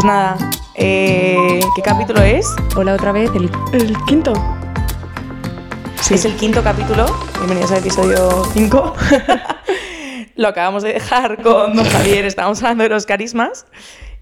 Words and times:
Pues 0.00 0.06
nada, 0.06 0.38
eh, 0.76 1.60
¿qué 1.76 1.82
capítulo 1.82 2.22
es? 2.22 2.46
Hola 2.74 2.94
otra 2.94 3.12
vez, 3.12 3.30
el, 3.34 3.50
El 3.74 3.94
quinto. 4.06 4.32
Es 6.10 6.24
el 6.24 6.36
quinto 6.36 6.62
capítulo. 6.62 7.04
Bienvenidos 7.36 7.70
al 7.72 7.80
episodio 7.80 8.46
5. 8.54 8.94
Lo 10.36 10.48
acabamos 10.48 10.84
de 10.84 10.94
dejar 10.94 11.42
con 11.42 11.76
don 11.76 11.84
Javier, 11.84 12.24
estábamos 12.24 12.62
hablando 12.62 12.84
de 12.84 12.88
los 12.88 13.04
carismas. 13.04 13.66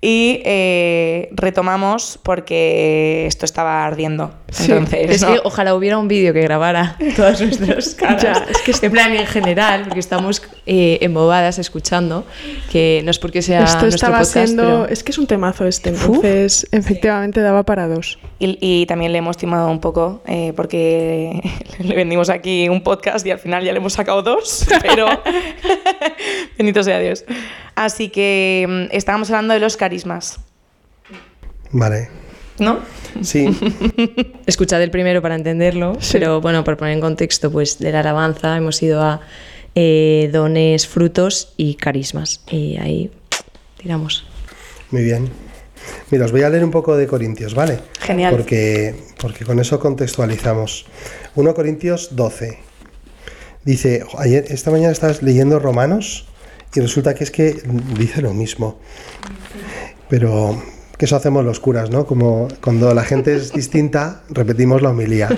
Y 0.01 0.43
eh, 0.45 1.29
retomamos 1.33 2.21
porque 2.23 3.25
esto 3.27 3.45
estaba 3.45 3.85
ardiendo. 3.85 4.32
Sí, 4.49 4.71
Entonces, 4.71 5.11
Es 5.11 5.23
¿no? 5.23 5.32
que 5.35 5.41
ojalá 5.43 5.75
hubiera 5.75 5.99
un 5.99 6.07
vídeo 6.07 6.32
que 6.32 6.41
grabara 6.41 6.96
todas 7.17 7.41
nuestras 7.41 7.95
caras. 7.96 8.23
Ya, 8.23 8.46
es 8.49 8.59
que 8.81 8.87
en 8.87 8.93
plan 8.93 9.13
en 9.13 9.27
general, 9.27 9.82
porque 9.85 9.99
estamos 9.99 10.41
eh, 10.67 10.99
embobadas 11.00 11.58
escuchando, 11.58 12.25
que 12.71 13.00
no 13.05 13.11
es 13.11 13.19
porque 13.19 13.43
sea 13.43 13.64
Esto 13.64 13.81
nuestro 13.82 13.96
estaba 14.07 14.19
podcast, 14.19 14.32
siendo. 14.46 14.63
pero- 14.63 14.89
Es 14.89 15.03
que 15.03 15.11
es 15.11 15.19
un 15.19 15.27
temazo 15.27 15.67
este, 15.67 15.89
entonces 15.91 16.69
efectivamente 16.71 17.41
daba 17.41 17.64
para 17.64 17.89
dos. 17.89 18.21
Y, 18.39 18.57
y 18.61 18.86
también 18.86 19.11
le 19.11 19.19
hemos 19.19 19.36
timado 19.36 19.69
un 19.69 19.80
poco 19.80 20.22
eh, 20.29 20.53
porque 20.55 21.41
le 21.80 21.96
vendimos 21.96 22.30
aquí 22.30 22.69
un 22.69 22.83
podcast 22.85 23.27
y 23.27 23.33
al 23.33 23.41
final 23.41 23.64
ya 23.64 23.72
le 23.72 23.79
hemos 23.79 23.94
sacado 23.94 24.22
dos, 24.22 24.64
pero 24.80 25.08
bendito 26.57 26.83
sea 26.85 27.00
Dios. 27.00 27.25
Así 27.75 28.08
que 28.08 28.67
mm, 28.91 28.94
estábamos 28.96 29.30
hablando 29.30 29.55
de 29.55 29.61
los 29.61 29.77
carismas, 29.89 30.39
Vale, 31.71 32.11
¿no? 32.59 32.81
sí, 33.23 33.48
Escuchad 34.47 34.83
el 34.83 34.91
primero 34.91 35.23
para 35.23 35.34
entenderlo, 35.34 35.97
Sí. 36.01 36.11
pero 36.19 36.42
bueno, 36.42 36.62
por 36.62 36.77
poner 36.77 36.92
en 36.95 37.01
contexto, 37.01 37.51
pues 37.51 37.78
de 37.78 37.91
la 37.91 38.01
alabanza 38.01 38.55
hemos 38.56 38.83
ido 38.83 39.01
a 39.03 39.20
eh, 39.75 40.28
dones, 40.33 40.87
frutos 40.87 41.55
y 41.56 41.75
carismas. 41.77 42.42
Y 42.51 42.77
ahí 42.77 43.11
tiramos. 43.78 44.27
muy 44.91 45.03
bien. 45.05 45.30
Mira, 46.11 46.27
os 46.27 46.33
voy 46.33 46.42
a 46.42 46.50
leer 46.50 46.64
un 46.64 46.70
poco 46.70 46.97
de 46.97 47.06
Corintios, 47.06 47.55
¿vale? 47.55 47.78
Genial. 48.00 48.34
Porque, 48.34 48.95
porque 49.20 49.45
con 49.47 49.58
eso 49.61 49.78
contextualizamos. 49.80 50.84
1 51.34 51.55
Corintios 51.55 52.14
12. 52.17 52.58
Dice, 53.64 54.05
ayer, 54.19 54.45
esta 54.50 54.70
mañana 54.70 54.92
estás 54.92 55.23
leyendo 55.23 55.58
Romanos 55.58 56.27
y 56.74 56.80
resulta 56.80 57.14
que 57.14 57.24
es 57.24 57.30
que 57.30 57.62
dice 57.98 58.22
lo 58.22 58.34
mismo. 58.34 58.78
Pero 60.08 60.62
que 60.97 61.05
eso 61.05 61.16
hacemos 61.16 61.44
los 61.44 61.61
curas, 61.61 61.91
¿no? 61.91 62.06
Como 62.06 62.48
cuando 62.62 62.94
la 62.94 63.05
gente 63.05 63.34
es 63.36 63.52
distinta, 63.52 64.22
repetimos 64.30 64.83
la 64.83 64.91
homilía. 64.91 65.28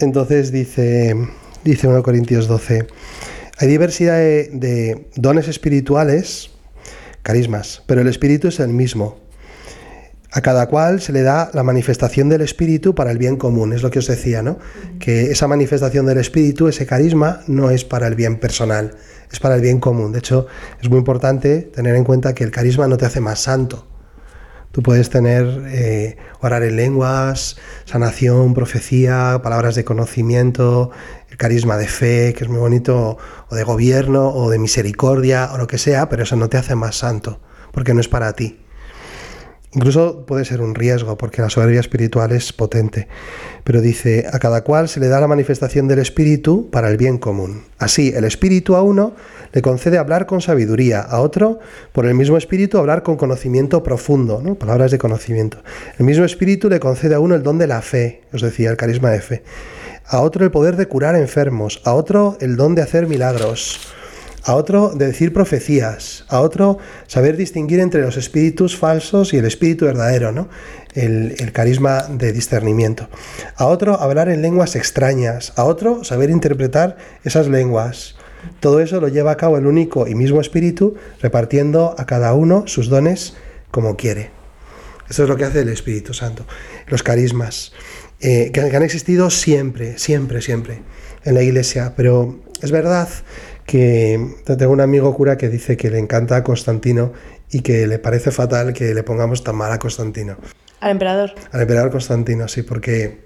Entonces 0.00 0.50
dice, 0.50 1.14
dice 1.62 1.86
1 1.88 2.02
Corintios 2.02 2.48
12, 2.48 2.86
hay 3.58 3.68
diversidad 3.68 4.16
de, 4.16 4.50
de 4.52 5.06
dones 5.14 5.48
espirituales, 5.48 6.50
carismas, 7.22 7.82
pero 7.86 8.00
el 8.00 8.08
espíritu 8.08 8.48
es 8.48 8.60
el 8.60 8.68
mismo. 8.68 9.19
A 10.32 10.42
cada 10.42 10.68
cual 10.68 11.00
se 11.00 11.12
le 11.12 11.22
da 11.22 11.50
la 11.54 11.64
manifestación 11.64 12.28
del 12.28 12.42
espíritu 12.42 12.94
para 12.94 13.10
el 13.10 13.18
bien 13.18 13.36
común, 13.36 13.72
es 13.72 13.82
lo 13.82 13.90
que 13.90 13.98
os 13.98 14.06
decía, 14.06 14.42
¿no? 14.42 14.58
Que 15.00 15.32
esa 15.32 15.48
manifestación 15.48 16.06
del 16.06 16.18
espíritu, 16.18 16.68
ese 16.68 16.86
carisma, 16.86 17.40
no 17.48 17.70
es 17.70 17.84
para 17.84 18.06
el 18.06 18.14
bien 18.14 18.38
personal, 18.38 18.92
es 19.32 19.40
para 19.40 19.56
el 19.56 19.60
bien 19.60 19.80
común. 19.80 20.12
De 20.12 20.20
hecho, 20.20 20.46
es 20.80 20.88
muy 20.88 20.98
importante 20.98 21.62
tener 21.62 21.96
en 21.96 22.04
cuenta 22.04 22.32
que 22.32 22.44
el 22.44 22.52
carisma 22.52 22.86
no 22.86 22.96
te 22.96 23.06
hace 23.06 23.20
más 23.20 23.40
santo. 23.40 23.88
Tú 24.70 24.82
puedes 24.82 25.10
tener 25.10 25.64
eh, 25.66 26.16
orar 26.40 26.62
en 26.62 26.76
lenguas, 26.76 27.56
sanación, 27.86 28.54
profecía, 28.54 29.40
palabras 29.42 29.74
de 29.74 29.84
conocimiento, 29.84 30.92
el 31.28 31.36
carisma 31.36 31.76
de 31.76 31.88
fe, 31.88 32.34
que 32.34 32.44
es 32.44 32.50
muy 32.50 32.60
bonito, 32.60 33.18
o 33.48 33.54
de 33.56 33.64
gobierno, 33.64 34.28
o 34.28 34.48
de 34.48 34.60
misericordia, 34.60 35.50
o 35.52 35.58
lo 35.58 35.66
que 35.66 35.78
sea, 35.78 36.08
pero 36.08 36.22
eso 36.22 36.36
no 36.36 36.48
te 36.48 36.56
hace 36.56 36.76
más 36.76 36.96
santo, 36.96 37.40
porque 37.72 37.94
no 37.94 38.00
es 38.00 38.06
para 38.06 38.32
ti. 38.34 38.60
Incluso 39.72 40.26
puede 40.26 40.44
ser 40.44 40.62
un 40.62 40.74
riesgo, 40.74 41.16
porque 41.16 41.42
la 41.42 41.48
soberbia 41.48 41.78
espiritual 41.78 42.32
es 42.32 42.52
potente. 42.52 43.06
Pero 43.62 43.80
dice, 43.80 44.26
a 44.32 44.40
cada 44.40 44.64
cual 44.64 44.88
se 44.88 44.98
le 44.98 45.06
da 45.06 45.20
la 45.20 45.28
manifestación 45.28 45.86
del 45.86 46.00
Espíritu 46.00 46.68
para 46.70 46.90
el 46.90 46.96
bien 46.96 47.18
común. 47.18 47.62
Así, 47.78 48.12
el 48.14 48.24
Espíritu 48.24 48.74
a 48.74 48.82
uno 48.82 49.14
le 49.52 49.62
concede 49.62 49.98
hablar 49.98 50.26
con 50.26 50.40
sabiduría, 50.40 51.00
a 51.00 51.20
otro, 51.20 51.60
por 51.92 52.06
el 52.06 52.14
mismo 52.14 52.36
Espíritu, 52.36 52.78
hablar 52.78 53.04
con 53.04 53.16
conocimiento 53.16 53.84
profundo, 53.84 54.40
¿no? 54.42 54.56
palabras 54.56 54.90
de 54.90 54.98
conocimiento. 54.98 55.58
El 55.98 56.04
mismo 56.04 56.24
Espíritu 56.24 56.68
le 56.68 56.80
concede 56.80 57.14
a 57.14 57.20
uno 57.20 57.36
el 57.36 57.44
don 57.44 57.58
de 57.58 57.68
la 57.68 57.80
fe, 57.80 58.22
os 58.32 58.42
decía, 58.42 58.70
el 58.70 58.76
carisma 58.76 59.10
de 59.10 59.20
fe. 59.20 59.42
A 60.04 60.20
otro 60.20 60.44
el 60.44 60.50
poder 60.50 60.74
de 60.74 60.86
curar 60.86 61.14
enfermos, 61.14 61.80
a 61.84 61.94
otro 61.94 62.36
el 62.40 62.56
don 62.56 62.74
de 62.74 62.82
hacer 62.82 63.06
milagros 63.06 63.78
a 64.44 64.54
otro 64.54 64.90
de 64.94 65.06
decir 65.06 65.32
profecías, 65.32 66.24
a 66.28 66.40
otro 66.40 66.78
saber 67.06 67.36
distinguir 67.36 67.80
entre 67.80 68.02
los 68.02 68.16
espíritus 68.16 68.76
falsos 68.76 69.32
y 69.32 69.38
el 69.38 69.44
espíritu 69.44 69.84
verdadero, 69.84 70.32
¿no? 70.32 70.48
El, 70.94 71.52
carisma 71.52 72.02
de 72.08 72.32
discernimiento. 72.32 73.08
A 73.56 73.66
otro 73.66 74.00
hablar 74.00 74.28
en 74.28 74.42
lenguas 74.42 74.76
extrañas, 74.76 75.52
a 75.56 75.64
otro 75.64 76.04
saber 76.04 76.30
interpretar 76.30 76.96
esas 77.24 77.48
lenguas. 77.48 78.16
Todo 78.60 78.80
eso 78.80 79.00
lo 79.00 79.08
lleva 79.08 79.32
a 79.32 79.36
cabo 79.36 79.58
el 79.58 79.66
único 79.66 80.06
y 80.08 80.14
mismo 80.14 80.40
espíritu, 80.40 80.94
repartiendo 81.20 81.94
a 81.98 82.06
cada 82.06 82.32
uno 82.34 82.64
sus 82.66 82.88
dones 82.88 83.34
como 83.70 83.96
quiere. 83.96 84.30
Eso 85.08 85.24
es 85.24 85.28
lo 85.28 85.36
que 85.36 85.44
hace 85.44 85.60
el 85.60 85.68
Espíritu 85.68 86.14
Santo. 86.14 86.46
Los 86.86 87.02
carismas, 87.02 87.72
eh, 88.20 88.50
que 88.52 88.60
han 88.60 88.82
existido 88.82 89.28
siempre, 89.28 89.98
siempre, 89.98 90.40
siempre 90.40 90.82
en 91.24 91.34
la 91.34 91.42
iglesia, 91.42 91.94
pero 91.96 92.38
es 92.62 92.70
verdad 92.70 93.08
que 93.70 94.34
tengo 94.58 94.72
un 94.72 94.80
amigo 94.80 95.14
cura 95.14 95.36
que 95.36 95.48
dice 95.48 95.76
que 95.76 95.90
le 95.90 96.00
encanta 96.00 96.34
a 96.34 96.42
Constantino 96.42 97.12
y 97.52 97.60
que 97.60 97.86
le 97.86 98.00
parece 98.00 98.32
fatal 98.32 98.72
que 98.72 98.92
le 98.94 99.04
pongamos 99.04 99.44
tan 99.44 99.54
mal 99.54 99.70
a 99.70 99.78
Constantino. 99.78 100.38
Al 100.80 100.90
emperador. 100.90 101.32
Al 101.52 101.60
emperador 101.60 101.92
Constantino, 101.92 102.48
sí, 102.48 102.62
porque 102.62 103.20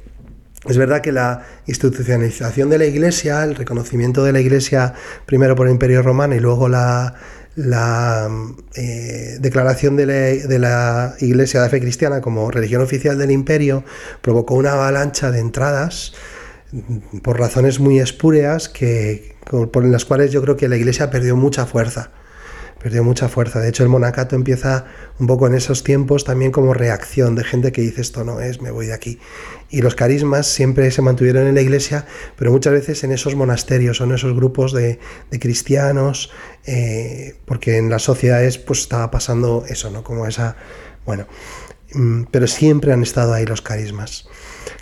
es 0.69 0.77
verdad 0.77 1.01
que 1.01 1.13
la 1.13 1.41
institucionalización 1.67 2.69
de 2.69 2.77
la 2.77 2.85
iglesia, 2.85 3.43
el 3.43 3.55
reconocimiento 3.55 4.23
de 4.23 4.33
la 4.33 4.41
iglesia 4.41 4.93
primero 5.25 5.57
por 5.57 5.67
el 5.67 5.73
Imperio 5.73 6.03
Romano 6.03 6.35
y 6.35 6.41
luego 6.41 6.69
la, 6.69 7.15
la 7.57 8.29
eh, 8.75 9.39
declaración 9.41 9.97
de 9.97 10.05
la, 10.05 10.13
de 10.47 10.59
la 10.59 11.15
Iglesia 11.21 11.61
de 11.61 11.67
la 11.67 11.71
Fe 11.71 11.81
Cristiana 11.81 12.21
como 12.21 12.51
religión 12.51 12.83
oficial 12.83 13.17
del 13.17 13.31
imperio 13.31 13.83
provocó 14.21 14.57
una 14.57 14.73
avalancha 14.73 15.31
de 15.31 15.41
entradas 15.41 16.13
por 17.23 17.39
razones 17.39 17.81
muy 17.81 17.99
espúreas 17.99 18.69
que, 18.69 19.37
por 19.49 19.85
las 19.85 20.05
cuales 20.05 20.33
yo 20.33 20.43
creo 20.43 20.57
que 20.57 20.69
la 20.69 20.77
Iglesia 20.77 21.11
perdió 21.11 21.37
mucha 21.37 21.67
fuerza 21.67 22.11
perdió 22.85 23.03
mucha 23.03 23.31
fuerza. 23.31 23.61
De 23.61 23.71
hecho, 23.71 23.83
el 23.83 23.89
monacato 23.89 24.37
empieza 24.37 24.85
un 25.19 25.27
poco 25.27 25.47
en 25.47 25.55
esos 25.55 25.83
tiempos 25.85 26.25
también 26.25 26.53
como 26.53 26.75
reacción 26.75 27.35
de 27.35 27.43
gente 27.43 27.73
que 27.73 27.81
dice 27.81 28.03
esto 28.03 28.25
no 28.25 28.41
es, 28.43 28.61
me 28.61 28.71
voy 28.71 28.89
de 28.89 28.93
aquí. 28.93 29.19
Y 29.71 29.81
los 29.81 29.95
carismas 29.95 30.47
siempre 30.49 30.91
se 30.91 31.01
mantuvieron 31.01 31.47
en 31.47 31.55
la 31.55 31.63
iglesia, 31.63 32.05
pero 32.37 32.53
muchas 32.53 32.75
veces 32.75 33.03
en 33.03 33.13
esos 33.13 33.37
monasterios 33.37 34.03
o 34.03 34.05
en 34.05 34.13
esos 34.13 34.37
grupos 34.37 34.75
de, 34.75 34.99
de 35.31 35.41
cristianos, 35.41 36.31
eh, 36.67 37.37
porque 37.47 37.79
en 37.79 37.89
las 37.89 38.03
sociedades 38.03 38.59
pues 38.59 38.81
estaba 38.81 39.11
pasando 39.11 39.65
eso, 39.67 39.91
¿no? 39.91 40.05
Como 40.05 40.27
esa, 40.27 40.55
bueno, 41.07 41.27
mm, 41.95 42.25
pero 42.31 42.47
siempre 42.47 42.93
han 42.93 43.03
estado 43.03 43.33
ahí 43.33 43.47
los 43.47 43.63
carismas. 43.63 44.29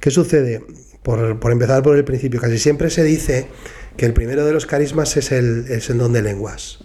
¿Qué 0.00 0.10
sucede? 0.10 0.64
Por, 1.02 1.38
empezar 1.50 1.82
por 1.82 1.96
el 1.96 2.04
principio, 2.04 2.40
casi 2.40 2.58
siempre 2.58 2.88
se 2.90 3.02
dice 3.02 3.48
que 3.96 4.06
el 4.06 4.12
primero 4.12 4.46
de 4.46 4.52
los 4.52 4.66
carismas 4.66 5.16
es 5.16 5.32
el, 5.32 5.66
el 5.68 5.98
don 5.98 6.12
de 6.12 6.22
lenguas 6.22 6.78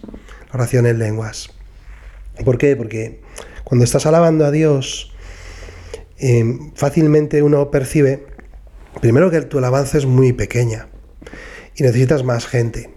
la 0.48 0.54
oración 0.54 0.86
en 0.86 0.98
lenguas. 0.98 1.50
¿Por 2.44 2.58
qué? 2.58 2.76
Porque 2.76 3.20
cuando 3.64 3.84
estás 3.84 4.06
alabando 4.06 4.46
a 4.46 4.50
Dios, 4.50 5.12
eh, 6.18 6.44
fácilmente 6.74 7.42
uno 7.42 7.70
percibe, 7.70 8.26
primero 9.00 9.30
que 9.30 9.42
tu 9.42 9.58
alabanza 9.58 9.98
es 9.98 10.06
muy 10.06 10.32
pequeña 10.32 10.88
y 11.76 11.82
necesitas 11.82 12.24
más 12.24 12.46
gente. 12.46 12.90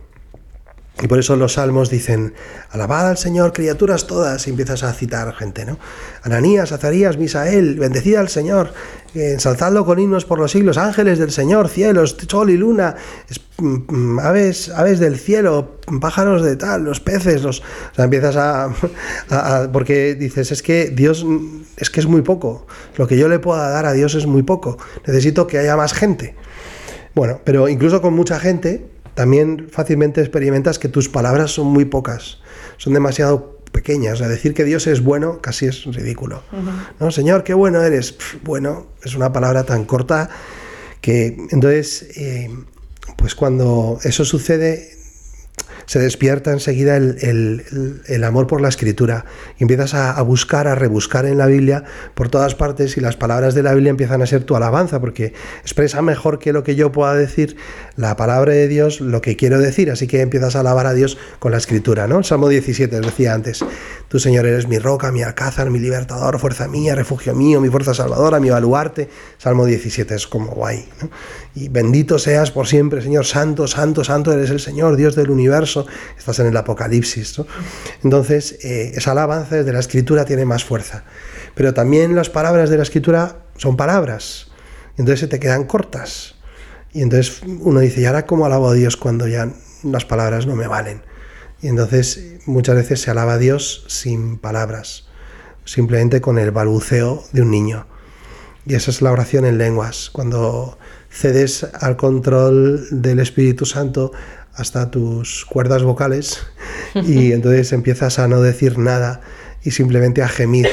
Y 1.01 1.07
por 1.07 1.17
eso 1.17 1.35
los 1.35 1.53
salmos 1.53 1.89
dicen, 1.89 2.35
alabad 2.69 3.09
al 3.09 3.17
Señor, 3.17 3.53
criaturas 3.53 4.05
todas, 4.05 4.45
y 4.45 4.51
empiezas 4.51 4.83
a 4.83 4.93
citar 4.93 5.33
gente, 5.33 5.65
¿no? 5.65 5.79
Ananías, 6.21 6.71
Azarías, 6.71 7.17
Misael, 7.17 7.79
bendecid 7.79 8.15
al 8.15 8.29
Señor, 8.29 8.71
eh, 9.15 9.31
ensalzadlo 9.31 9.83
con 9.83 9.97
himnos 9.97 10.25
por 10.25 10.37
los 10.37 10.51
siglos, 10.51 10.77
ángeles 10.77 11.17
del 11.17 11.31
Señor, 11.31 11.69
cielos, 11.69 12.15
sol 12.27 12.51
y 12.51 12.57
luna, 12.57 12.95
mm, 13.57 14.19
aves, 14.19 14.69
aves 14.69 14.99
del 14.99 15.17
cielo, 15.17 15.79
pájaros 15.99 16.43
de 16.43 16.55
tal, 16.55 16.83
los 16.83 16.99
peces, 16.99 17.41
los... 17.41 17.61
O 17.61 17.95
sea, 17.95 18.05
empiezas 18.05 18.35
a, 18.35 18.65
a, 19.29 19.63
a... 19.63 19.71
Porque 19.71 20.13
dices, 20.13 20.51
es 20.51 20.61
que 20.61 20.91
Dios, 20.91 21.25
es 21.77 21.89
que 21.89 21.99
es 21.99 22.05
muy 22.05 22.21
poco, 22.21 22.67
lo 22.95 23.07
que 23.07 23.17
yo 23.17 23.27
le 23.27 23.39
pueda 23.39 23.69
dar 23.69 23.87
a 23.87 23.93
Dios 23.93 24.13
es 24.13 24.27
muy 24.27 24.43
poco, 24.43 24.77
necesito 25.07 25.47
que 25.47 25.57
haya 25.57 25.75
más 25.75 25.93
gente. 25.93 26.35
Bueno, 27.15 27.41
pero 27.43 27.67
incluso 27.67 28.01
con 28.01 28.13
mucha 28.13 28.39
gente, 28.39 28.90
también 29.21 29.67
fácilmente 29.69 30.19
experimentas 30.19 30.79
que 30.79 30.89
tus 30.89 31.07
palabras 31.07 31.51
son 31.51 31.67
muy 31.67 31.85
pocas, 31.85 32.39
son 32.77 32.93
demasiado 32.93 33.59
pequeñas. 33.71 34.15
O 34.15 34.17
sea, 34.17 34.27
decir 34.27 34.55
que 34.55 34.63
Dios 34.63 34.87
es 34.87 35.03
bueno 35.03 35.41
casi 35.41 35.67
es 35.67 35.85
ridículo. 35.85 36.41
Uh 36.51 36.55
-huh. 36.55 36.71
¿No? 36.99 37.11
Señor, 37.11 37.43
qué 37.43 37.53
bueno 37.53 37.83
eres. 37.83 38.13
Pff, 38.13 38.37
bueno, 38.41 38.87
es 39.03 39.13
una 39.13 39.31
palabra 39.31 39.63
tan 39.63 39.85
corta 39.85 40.27
que 41.01 41.37
entonces, 41.51 42.17
eh, 42.17 42.49
pues 43.15 43.35
cuando 43.35 43.99
eso 44.03 44.25
sucede, 44.25 44.97
se 45.91 45.99
despierta 45.99 46.53
enseguida 46.53 46.95
el, 46.95 47.17
el- 48.07 48.23
amor 48.23 48.47
por 48.47 48.61
la 48.61 48.69
escritura 48.69 49.25
y 49.59 49.63
empiezas 49.65 49.93
a, 49.93 50.21
buscar, 50.21 50.65
a 50.69 50.73
rebuscar 50.75 51.25
en 51.25 51.37
la 51.37 51.47
Biblia 51.47 51.83
por 52.13 52.29
todas 52.29 52.55
partes 52.55 52.95
y 52.95 53.01
las 53.01 53.17
palabras 53.17 53.55
de 53.55 53.61
la 53.63 53.73
Biblia 53.73 53.89
empiezan 53.89 54.21
a 54.21 54.25
ser 54.25 54.45
tu 54.45 54.55
alabanza 54.55 55.01
porque 55.01 55.33
expresa 55.59 56.01
mejor 56.01 56.39
que 56.39 56.53
lo 56.53 56.63
que 56.63 56.75
yo 56.75 56.93
pueda 56.93 57.13
decir 57.15 57.57
la 57.97 58.15
palabra 58.15 58.53
de 58.53 58.69
Dios, 58.69 59.01
lo 59.01 59.19
que 59.19 59.35
quiero 59.35 59.59
decir, 59.59 59.91
así 59.91 60.07
que 60.07 60.21
empiezas 60.21 60.55
a 60.55 60.61
alabar 60.61 60.87
a 60.87 60.93
Dios 60.93 61.17
con 61.39 61.51
la 61.51 61.57
escritura, 61.57 62.07
¿no? 62.07 62.23
Salmo 62.23 62.47
17 62.47 62.97
os 62.97 63.05
decía 63.05 63.33
antes, 63.33 63.65
tú 64.07 64.17
Señor 64.17 64.45
eres 64.45 64.69
mi 64.69 64.79
roca, 64.79 65.11
mi 65.11 65.23
alcázar, 65.23 65.71
mi 65.71 65.79
libertador, 65.79 66.39
fuerza 66.39 66.69
mía, 66.69 66.95
refugio 66.95 67.35
mío, 67.35 67.59
mi 67.59 67.67
fuerza 67.67 67.93
salvadora, 67.93 68.39
mi 68.39 68.49
baluarte, 68.49 69.09
Salmo 69.37 69.65
17 69.65 70.15
es 70.15 70.25
como 70.25 70.51
guay. 70.51 70.85
Y 71.53 71.67
bendito 71.67 72.17
seas 72.17 72.49
por 72.49 72.67
siempre, 72.67 73.01
Señor, 73.01 73.25
santo, 73.25 73.67
santo, 73.67 74.05
santo 74.05 74.31
eres 74.31 74.51
el 74.51 74.61
Señor, 74.61 74.95
Dios 74.95 75.15
del 75.17 75.29
universo, 75.29 75.80
estás 76.17 76.39
en 76.39 76.47
el 76.47 76.57
Apocalipsis, 76.57 77.39
¿no? 77.39 77.47
Entonces, 78.03 78.57
eh, 78.63 78.93
esa 78.95 79.11
alabanza 79.11 79.57
desde 79.57 79.73
la 79.73 79.79
escritura 79.79 80.25
tiene 80.25 80.45
más 80.45 80.63
fuerza, 80.63 81.03
pero 81.55 81.73
también 81.73 82.15
las 82.15 82.29
palabras 82.29 82.69
de 82.69 82.77
la 82.77 82.83
escritura 82.83 83.37
son 83.57 83.77
palabras, 83.77 84.47
entonces 84.97 85.19
se 85.21 85.27
te 85.27 85.39
quedan 85.39 85.65
cortas. 85.65 86.35
Y 86.93 87.01
entonces 87.01 87.41
uno 87.45 87.79
dice, 87.79 88.01
¿y 88.01 88.05
ahora 88.05 88.25
cómo 88.25 88.45
alabo 88.45 88.69
a 88.69 88.73
Dios 88.73 88.97
cuando 88.97 89.27
ya 89.27 89.49
las 89.83 90.05
palabras 90.05 90.45
no 90.45 90.55
me 90.55 90.67
valen? 90.67 91.01
Y 91.61 91.67
entonces 91.67 92.39
muchas 92.45 92.75
veces 92.75 93.01
se 93.01 93.11
alaba 93.11 93.33
a 93.33 93.37
Dios 93.37 93.85
sin 93.87 94.37
palabras, 94.37 95.07
simplemente 95.63 96.21
con 96.21 96.37
el 96.39 96.51
balbuceo 96.51 97.23
de 97.31 97.43
un 97.43 97.51
niño. 97.51 97.87
Y 98.65 98.75
esa 98.75 98.91
es 98.91 99.01
la 99.01 99.11
oración 99.11 99.45
en 99.45 99.57
lenguas, 99.57 100.09
cuando 100.11 100.77
cedes 101.11 101.67
al 101.79 101.97
control 101.97 102.87
del 102.89 103.19
Espíritu 103.19 103.65
Santo 103.65 104.11
hasta 104.53 104.89
tus 104.89 105.45
cuerdas 105.45 105.83
vocales 105.83 106.41
y 106.95 107.31
entonces 107.33 107.73
empiezas 107.73 108.17
a 108.19 108.27
no 108.27 108.41
decir 108.41 108.77
nada 108.77 109.21
y 109.63 109.71
simplemente 109.71 110.23
a 110.23 110.27
gemir. 110.27 110.67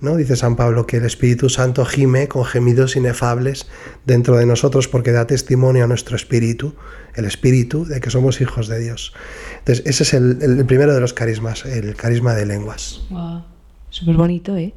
¿no? 0.00 0.16
Dice 0.16 0.36
San 0.36 0.56
Pablo 0.56 0.86
que 0.86 0.98
el 0.98 1.04
Espíritu 1.04 1.48
Santo 1.48 1.84
gime 1.84 2.28
con 2.28 2.44
gemidos 2.44 2.96
inefables 2.96 3.66
dentro 4.04 4.36
de 4.36 4.46
nosotros 4.46 4.88
porque 4.88 5.12
da 5.12 5.26
testimonio 5.26 5.84
a 5.84 5.86
nuestro 5.86 6.16
espíritu, 6.16 6.74
el 7.14 7.24
espíritu 7.24 7.84
de 7.84 8.00
que 8.00 8.10
somos 8.10 8.40
hijos 8.40 8.68
de 8.68 8.78
Dios. 8.78 9.12
Entonces, 9.58 9.84
ese 9.86 10.02
es 10.04 10.14
el, 10.14 10.38
el 10.40 10.66
primero 10.66 10.94
de 10.94 11.00
los 11.00 11.12
carismas, 11.12 11.64
el 11.64 11.96
carisma 11.96 12.34
de 12.34 12.46
lenguas. 12.46 13.02
Wow. 13.10 13.42
Súper 13.90 14.16
bonito, 14.16 14.56
¿eh? 14.56 14.72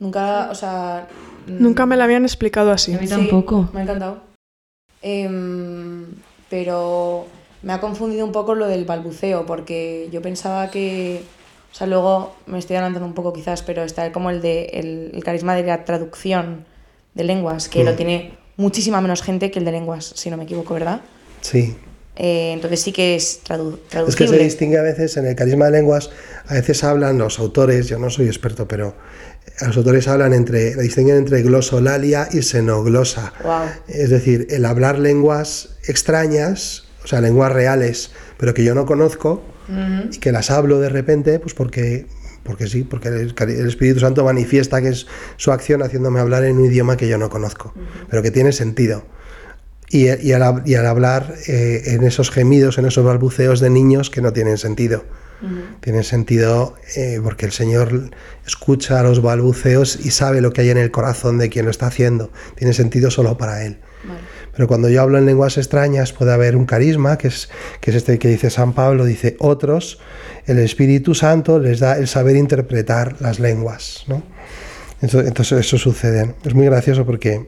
Nunca, 0.00 0.50
o 0.50 0.54
sea... 0.54 1.08
Nunca 1.46 1.86
me 1.86 1.96
la 1.96 2.04
habían 2.04 2.24
explicado 2.24 2.70
así. 2.72 2.94
A 2.94 2.98
mí 3.00 3.08
tampoco. 3.08 3.68
me 3.72 3.80
ha 3.80 3.82
encantado. 3.84 4.20
Em, 5.02 6.06
pero 6.50 7.26
me 7.62 7.72
ha 7.72 7.80
confundido 7.80 8.24
un 8.24 8.32
poco 8.32 8.54
lo 8.54 8.66
del 8.66 8.84
balbuceo, 8.84 9.46
porque 9.46 10.08
yo 10.12 10.22
pensaba 10.22 10.70
que. 10.70 11.22
O 11.72 11.74
sea, 11.76 11.86
luego 11.86 12.34
me 12.46 12.58
estoy 12.58 12.76
adelantando 12.76 13.06
un 13.06 13.14
poco 13.14 13.32
quizás, 13.32 13.62
pero 13.62 13.82
está 13.82 14.10
como 14.12 14.30
el 14.30 14.40
de 14.40 14.64
el, 14.72 15.10
el 15.14 15.22
carisma 15.24 15.54
de 15.54 15.62
la 15.64 15.84
traducción 15.84 16.64
de 17.14 17.24
lenguas, 17.24 17.68
que 17.68 17.84
lo 17.84 17.92
Mm. 17.92 17.96
tiene 17.96 18.34
muchísima 18.56 19.00
menos 19.02 19.20
gente 19.22 19.50
que 19.50 19.58
el 19.58 19.64
de 19.66 19.72
lenguas, 19.72 20.12
si 20.16 20.30
no 20.30 20.36
me 20.38 20.44
equivoco, 20.44 20.72
¿verdad? 20.74 21.02
Sí, 21.42 21.76
Eh, 22.16 22.52
entonces 22.52 22.80
sí 22.80 22.92
que 22.92 23.14
es 23.14 23.40
tradu 23.42 23.74
Es 23.74 23.78
que 23.80 23.88
traducible. 23.90 24.38
se 24.38 24.44
distingue 24.44 24.78
a 24.78 24.82
veces 24.82 25.16
en 25.18 25.26
el 25.26 25.36
carisma 25.36 25.66
de 25.66 25.72
lenguas, 25.72 26.10
a 26.46 26.54
veces 26.54 26.82
hablan 26.82 27.18
los 27.18 27.38
autores, 27.38 27.88
yo 27.88 27.98
no 27.98 28.08
soy 28.08 28.26
experto, 28.26 28.66
pero 28.66 28.94
los 29.66 29.76
autores 29.76 30.08
hablan 30.08 30.32
entre, 30.32 30.74
distinguen 30.76 31.16
entre 31.18 31.42
glosolalia 31.42 32.28
y 32.32 32.42
xenoglosa. 32.42 33.32
Guau. 33.42 33.68
Es 33.88 34.10
decir, 34.10 34.46
el 34.50 34.64
hablar 34.64 34.98
lenguas 34.98 35.76
extrañas, 35.86 36.84
o 37.04 37.06
sea, 37.06 37.20
lenguas 37.20 37.52
reales, 37.52 38.10
pero 38.38 38.54
que 38.54 38.64
yo 38.64 38.74
no 38.74 38.86
conozco 38.86 39.42
y 40.12 40.18
que 40.18 40.30
las 40.32 40.50
hablo 40.50 40.78
de 40.78 40.88
repente, 40.88 41.38
pues 41.40 41.52
porque, 41.52 42.06
porque 42.44 42.66
sí, 42.68 42.82
porque 42.84 43.08
el, 43.08 43.34
el 43.36 43.66
Espíritu 43.68 44.00
Santo 44.00 44.24
manifiesta 44.24 44.80
que 44.80 44.88
es 44.90 45.06
su 45.36 45.50
acción 45.52 45.82
haciéndome 45.82 46.20
hablar 46.20 46.44
en 46.44 46.56
un 46.58 46.66
idioma 46.66 46.96
que 46.96 47.08
yo 47.08 47.18
no 47.18 47.28
conozco, 47.30 47.74
pero 48.08 48.22
que 48.22 48.30
tiene 48.30 48.52
sentido. 48.52 49.04
Y, 49.88 50.06
y 50.08 50.32
al, 50.32 50.42
hab- 50.42 50.62
y 50.66 50.74
al 50.74 50.86
hablar 50.86 51.34
eh, 51.46 51.82
en 51.86 52.02
esos 52.02 52.30
gemidos, 52.30 52.78
en 52.78 52.86
esos 52.86 53.04
balbuceos 53.04 53.60
de 53.60 53.70
niños 53.70 54.10
que 54.10 54.20
no 54.20 54.32
tienen 54.32 54.58
sentido. 54.58 55.04
Tienen 55.80 56.02
sentido 56.02 56.76
eh, 56.96 57.20
porque 57.22 57.44
el 57.44 57.52
Señor 57.52 58.10
escucha 58.46 59.02
los 59.02 59.20
balbuceos 59.20 59.98
y 60.02 60.10
sabe 60.10 60.40
lo 60.40 60.50
que 60.50 60.62
hay 60.62 60.70
en 60.70 60.78
el 60.78 60.90
corazón 60.90 61.36
de 61.36 61.50
quien 61.50 61.66
lo 61.66 61.70
está 61.70 61.88
haciendo. 61.88 62.32
Tiene 62.54 62.72
sentido 62.72 63.10
solo 63.10 63.36
para 63.36 63.62
Él. 63.66 63.78
Vale. 64.08 64.20
Pero 64.54 64.66
cuando 64.66 64.88
yo 64.88 65.02
hablo 65.02 65.18
en 65.18 65.26
lenguas 65.26 65.58
extrañas 65.58 66.14
puede 66.14 66.32
haber 66.32 66.56
un 66.56 66.64
carisma, 66.64 67.18
que 67.18 67.28
es, 67.28 67.50
que 67.82 67.90
es 67.90 67.96
este 67.98 68.18
que 68.18 68.28
dice 68.28 68.48
San 68.48 68.72
Pablo, 68.72 69.04
dice 69.04 69.36
otros, 69.38 69.98
el 70.46 70.58
Espíritu 70.58 71.14
Santo 71.14 71.58
les 71.58 71.80
da 71.80 71.98
el 71.98 72.08
saber 72.08 72.36
interpretar 72.36 73.16
las 73.20 73.38
lenguas. 73.38 74.04
¿no? 74.08 74.22
Entonces, 75.02 75.28
entonces 75.28 75.60
eso 75.66 75.76
sucede. 75.76 76.34
Es 76.46 76.54
muy 76.54 76.64
gracioso 76.64 77.04
porque 77.04 77.46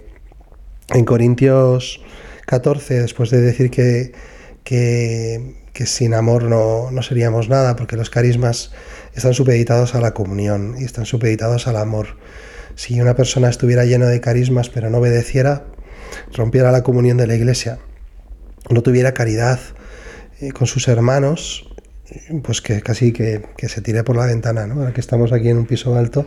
en 0.90 1.05
Corintios 1.06 2.02
14, 2.49 3.03
después 3.03 3.29
de 3.29 3.43
decir 3.43 3.71
que, 3.71 4.12
que, 4.65 5.87
sin 5.87 6.15
amor 6.15 6.45
no, 6.45 6.91
no 6.91 7.03
seríamos 7.03 7.50
nada, 7.50 7.77
porque 7.77 7.95
los 7.97 8.09
carismas 8.09 8.73
están 9.15 9.35
supeditados 9.35 9.95
a 9.95 10.00
la 10.00 10.15
comunión 10.15 10.75
y 10.79 10.85
están 10.85 11.05
supeditados 11.05 11.67
al 11.67 11.77
amor. 11.77 12.17
Si 12.75 12.99
una 13.03 13.15
persona 13.15 13.50
estuviera 13.50 13.85
llena 13.85 14.06
de 14.06 14.23
carismas 14.23 14.71
pero 14.71 14.89
no 14.89 14.97
obedeciera, 14.97 15.67
rompiera 16.35 16.73
la 16.73 16.83
comunión 16.83 17.19
de 17.19 17.27
la 17.27 17.35
iglesia, 17.35 17.81
no 18.71 18.83
tuviera 18.83 19.12
caridad 19.12 19.61
eh, 20.41 20.53
con 20.53 20.67
sus 20.67 20.89
hermanos, 20.89 21.69
pues 22.43 22.60
que 22.62 22.81
casi 22.81 23.12
que, 23.12 23.43
que 23.56 23.69
se 23.69 23.81
tire 23.81 24.02
por 24.02 24.16
la 24.16 24.26
ventana, 24.26 24.66
¿no? 24.66 24.81
Ahora 24.81 24.93
que 24.93 25.00
estamos 25.00 25.32
aquí 25.32 25.49
en 25.49 25.58
un 25.58 25.66
piso 25.66 25.94
alto, 25.96 26.25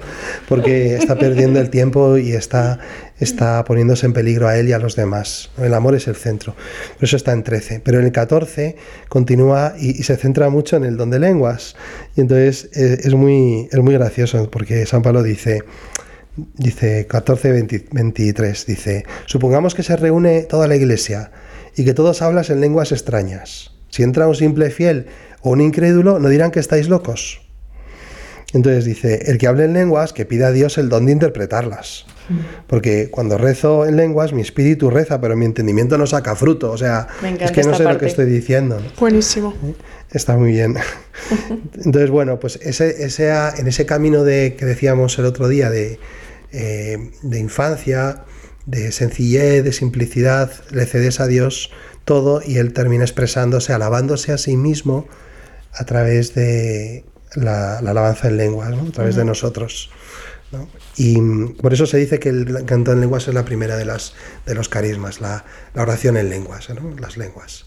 porque 0.48 0.95
está 0.95 1.18
perdiendo 1.18 1.60
el 1.60 1.69
tiempo 1.69 2.18
y 2.18 2.33
está, 2.33 2.80
está 3.19 3.63
poniéndose 3.63 4.06
en 4.06 4.13
peligro 4.13 4.48
a 4.48 4.57
él 4.57 4.69
y 4.69 4.74
a 4.74 4.80
los 4.80 4.95
demás. 4.95 5.50
El 5.57 5.74
amor 5.74 5.95
es 5.95 6.07
el 6.07 6.16
centro. 6.16 6.56
Por 6.95 7.06
eso 7.06 7.16
está 7.16 7.31
en 7.31 7.44
13. 7.44 7.81
Pero 7.83 8.00
en 8.00 8.06
el 8.06 8.12
14 8.12 8.75
continúa 9.10 9.74
y, 9.80 10.00
y 10.00 10.04
se 10.04 10.18
centra 10.18 10.50
mucho 10.50 10.78
en 10.78 10.83
el 10.83 10.98
don 10.98 11.10
de 11.10 11.19
lenguas. 11.19 11.75
Y 12.16 12.22
entonces 12.22 12.69
eh, 12.74 13.00
es, 13.04 13.13
muy, 13.13 13.68
es 13.72 13.80
muy 13.80 13.94
gracioso, 13.94 14.50
porque 14.51 14.86
San 14.86 15.01
Pablo 15.01 15.24
dice, 15.24 15.63
dice 16.57 17.07
14, 17.07 17.51
20 17.51 17.86
23, 17.92 18.66
dice, 18.66 19.06
supongamos 19.25 19.75
que 19.75 19.84
se 19.84 19.95
reúne 19.95 20.44
toda 20.44 20.68
la 20.68 20.75
iglesia 20.75 21.31
y 21.75 21.86
que 21.86 21.94
todos 21.94 22.22
hablas 22.22 22.50
en 22.50 22.62
lenguas 22.62 22.92
extrañas. 22.92 23.72
Si 23.89 24.04
entra 24.04 24.27
un 24.27 24.36
simple 24.36 24.70
fiel 24.70 25.08
o 25.41 25.51
un 25.51 25.62
incrédulo, 25.62 26.19
no 26.19 26.29
dirán 26.29 26.51
que 26.51 26.60
estáis 26.60 26.88
locos. 26.88 27.41
Entonces 28.53 28.83
dice, 28.83 29.24
el 29.27 29.38
que 29.38 29.48
hable 29.48 29.63
en 29.63 29.74
lenguas, 29.74 30.12
que 30.12 30.25
pida 30.25 30.48
a 30.48 30.51
Dios 30.51 30.77
el 30.77 30.89
don 30.89 31.05
de 31.05 31.13
interpretarlas. 31.13 32.05
Porque 32.67 33.10
cuando 33.10 33.38
rezo 33.38 33.86
en 33.86 33.98
lenguas, 33.98 34.31
mi 34.31 34.41
espíritu 34.41 34.89
reza, 34.89 35.19
pero 35.19 35.36
mi 35.36 35.45
entendimiento 35.45 35.98
no 35.98 36.07
saca 36.07 36.36
fruto. 36.36 36.71
O 36.71 36.77
sea, 36.77 37.07
es 37.39 37.51
que 37.51 37.63
no 37.63 37.75
sé 37.75 37.83
lo 37.83 37.98
que 37.98 38.05
estoy 38.05 38.25
diciendo. 38.25 38.81
Buenísimo. 39.00 39.53
Está 40.12 40.38
muy 40.38 40.51
bien. 40.51 40.75
Entonces, 41.83 42.10
bueno, 42.10 42.39
pues 42.39 42.57
ese, 42.62 43.03
ese, 43.03 43.29
en 43.29 43.67
ese 43.67 43.86
camino 43.86 44.24
de, 44.24 44.55
que 44.57 44.65
decíamos 44.65 45.17
el 45.19 45.25
otro 45.25 45.48
día 45.48 45.69
de, 45.69 46.00
eh, 46.51 47.12
de 47.21 47.39
infancia, 47.39 48.24
de 48.65 48.91
sencillez, 48.91 49.63
de 49.63 49.74
simplicidad, 49.74 50.51
le 50.71 50.86
cedes 50.86 51.19
a 51.19 51.27
Dios 51.27 51.71
todo 52.05 52.41
y 52.45 52.57
Él 52.57 52.74
termina 52.74 53.03
expresándose, 53.03 53.74
alabándose 53.74 54.31
a 54.31 54.38
sí 54.38 54.57
mismo 54.57 55.07
a 55.74 55.86
través 55.86 56.36
de 56.36 57.06
la, 57.36 57.82
la 57.82 57.92
alabanza 57.92 58.28
en 58.28 58.38
lenguas, 58.38 58.70
¿no? 58.70 58.90
a 58.90 58.92
través 58.92 59.16
de 59.16 59.25
nosotros. 59.25 59.90
¿no? 60.51 60.68
Y 60.98 61.20
mm, 61.20 61.58
por 61.58 61.74
eso 61.74 61.86
se 61.86 61.98
dice 61.98 62.20
que 62.20 62.30
el 62.30 62.66
canto 62.66 62.92
en 62.92 63.00
lenguas 63.01 63.28
es 63.28 63.34
la 63.34 63.46
primera 63.46 63.78
de, 63.78 63.86
las, 63.86 64.13
de 64.46 64.56
los 64.56 64.70
carismas, 64.70 65.22
la, 65.22 65.46
la 65.74 65.82
oración 65.82 66.18
en 66.18 66.30
lenguas, 66.30 66.70
¿no? 66.70 66.96
las 67.00 67.18
lenguas. 67.18 67.66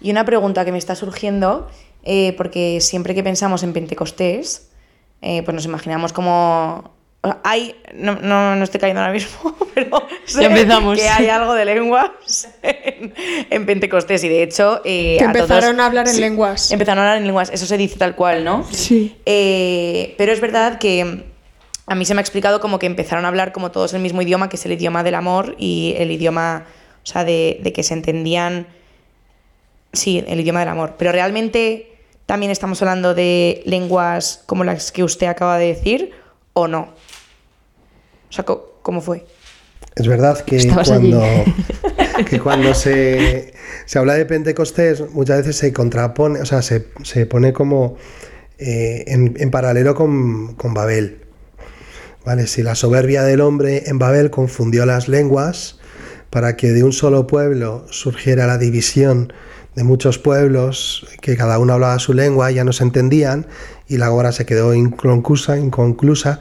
Y 0.00 0.10
una 0.10 0.24
pregunta 0.24 0.64
que 0.64 0.72
me 0.72 0.78
está 0.78 0.94
surgiendo, 0.94 1.68
eh, 2.02 2.34
porque 2.36 2.80
siempre 2.80 3.14
que 3.14 3.22
pensamos 3.22 3.62
en 3.62 3.72
Pentecostés, 3.72 4.68
eh, 5.20 5.42
pues 5.42 5.54
nos 5.54 5.64
imaginamos 5.64 6.12
como... 6.12 7.01
Hay, 7.44 7.76
no, 7.94 8.16
no, 8.16 8.56
no 8.56 8.64
estoy 8.64 8.80
cayendo 8.80 9.00
ahora 9.00 9.12
mismo, 9.12 9.56
pero 9.74 10.02
sé 10.24 10.44
empezamos. 10.44 10.98
que 10.98 11.08
hay 11.08 11.28
algo 11.28 11.54
de 11.54 11.64
lenguas 11.64 12.48
en, 12.62 13.14
en 13.48 13.66
Pentecostés 13.66 14.24
y 14.24 14.28
de 14.28 14.42
hecho... 14.42 14.80
eh, 14.84 15.16
Que 15.18 15.24
a 15.24 15.32
todos- 15.32 15.48
empezaron 15.50 15.78
a 15.80 15.86
hablar 15.86 16.08
en 16.08 16.14
sí, 16.14 16.20
lenguas. 16.20 16.72
Empezaron 16.72 16.98
a 16.98 17.02
hablar 17.02 17.18
en 17.18 17.26
lenguas, 17.26 17.50
eso 17.52 17.64
se 17.66 17.76
dice 17.76 17.96
tal 17.96 18.16
cual, 18.16 18.42
¿no? 18.42 18.66
Sí. 18.72 19.16
Eh, 19.24 20.14
pero 20.18 20.32
es 20.32 20.40
verdad 20.40 20.78
que 20.80 21.24
a 21.86 21.94
mí 21.94 22.04
se 22.04 22.14
me 22.14 22.18
ha 22.20 22.22
explicado 22.22 22.60
como 22.60 22.80
que 22.80 22.86
empezaron 22.86 23.24
a 23.24 23.28
hablar 23.28 23.52
como 23.52 23.70
todos 23.70 23.94
el 23.94 24.00
mismo 24.02 24.20
idioma, 24.22 24.48
que 24.48 24.56
es 24.56 24.66
el 24.66 24.72
idioma 24.72 25.04
del 25.04 25.14
amor 25.14 25.54
y 25.58 25.94
el 25.98 26.10
idioma, 26.10 26.64
o 27.04 27.06
sea, 27.06 27.22
de, 27.24 27.60
de 27.62 27.72
que 27.72 27.84
se 27.84 27.94
entendían, 27.94 28.66
sí, 29.92 30.24
el 30.26 30.40
idioma 30.40 30.58
del 30.60 30.70
amor. 30.70 30.94
Pero 30.98 31.12
realmente 31.12 31.92
también 32.26 32.50
estamos 32.50 32.80
hablando 32.82 33.14
de 33.14 33.62
lenguas 33.64 34.42
como 34.46 34.64
las 34.64 34.90
que 34.90 35.04
usted 35.04 35.26
acaba 35.28 35.58
de 35.58 35.66
decir 35.68 36.10
o 36.52 36.66
no. 36.68 36.94
O 38.32 38.34
sea, 38.34 38.46
¿cómo 38.46 39.02
fue? 39.02 39.26
Es 39.94 40.08
verdad 40.08 40.40
que 40.40 40.56
Estabas 40.56 40.88
cuando, 40.88 41.22
que 42.30 42.40
cuando 42.40 42.72
se, 42.72 43.52
se 43.84 43.98
habla 43.98 44.14
de 44.14 44.24
Pentecostés, 44.24 45.02
muchas 45.10 45.40
veces 45.40 45.56
se 45.56 45.74
contrapone, 45.74 46.40
o 46.40 46.46
sea, 46.46 46.62
se, 46.62 46.86
se 47.02 47.26
pone 47.26 47.52
como 47.52 47.98
eh, 48.56 49.04
en, 49.08 49.34
en 49.38 49.50
paralelo 49.50 49.94
con, 49.94 50.54
con 50.54 50.72
Babel. 50.72 51.18
¿Vale? 52.24 52.46
Si 52.46 52.62
la 52.62 52.74
soberbia 52.74 53.22
del 53.22 53.42
hombre 53.42 53.82
en 53.84 53.98
Babel 53.98 54.30
confundió 54.30 54.86
las 54.86 55.08
lenguas 55.08 55.78
para 56.30 56.56
que 56.56 56.68
de 56.68 56.84
un 56.84 56.94
solo 56.94 57.26
pueblo 57.26 57.84
surgiera 57.90 58.46
la 58.46 58.56
división 58.56 59.34
de 59.74 59.84
muchos 59.84 60.18
pueblos, 60.18 61.06
que 61.20 61.36
cada 61.36 61.58
uno 61.58 61.72
hablaba 61.72 61.98
su 61.98 62.12
lengua, 62.12 62.50
ya 62.50 62.64
no 62.64 62.72
se 62.72 62.84
entendían, 62.84 63.46
y 63.88 63.96
la 63.96 64.10
obra 64.10 64.32
se 64.32 64.44
quedó 64.44 64.74
inconclusa, 64.74 65.58
inconclusa. 65.58 66.40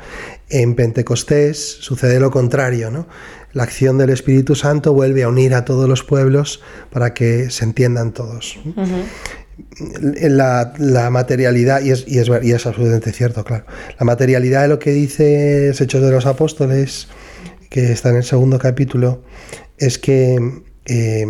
En 0.50 0.76
Pentecostés 0.76 1.78
sucede 1.80 2.20
lo 2.20 2.32
contrario, 2.32 2.92
¿no? 2.92 3.08
La 3.54 3.64
acción 3.64 3.98
del 3.98 4.10
Espíritu 4.10 4.56
Santo 4.56 4.94
vuelve 4.94 5.24
a 5.24 5.30
unir 5.30 5.54
a 5.54 5.66
todos 5.66 5.88
los 5.88 6.04
pueblos 6.04 6.62
para 6.92 7.14
que 7.14 7.50
se 7.50 7.66
entiendan 7.66 8.14
todos. 8.14 8.60
La, 10.02 10.74
la 10.78 11.10
materialidad, 11.10 11.82
y 11.82 11.92
es, 11.92 12.06
y, 12.08 12.20
es, 12.20 12.30
y 12.42 12.52
es 12.52 12.66
absolutamente 12.66 13.12
cierto, 13.12 13.44
claro, 13.44 13.66
la 14.00 14.06
materialidad 14.06 14.64
de 14.64 14.68
lo 14.70 14.80
que 14.80 14.92
dice 14.92 15.70
Hechos 15.70 16.02
de 16.02 16.12
los 16.12 16.26
Apóstoles, 16.26 17.08
que 17.70 17.92
está 17.92 18.10
en 18.10 18.18
el 18.18 18.24
segundo 18.24 18.60
capítulo, 18.60 19.24
es 19.78 19.98
que 19.98 20.64
eh, 20.86 21.26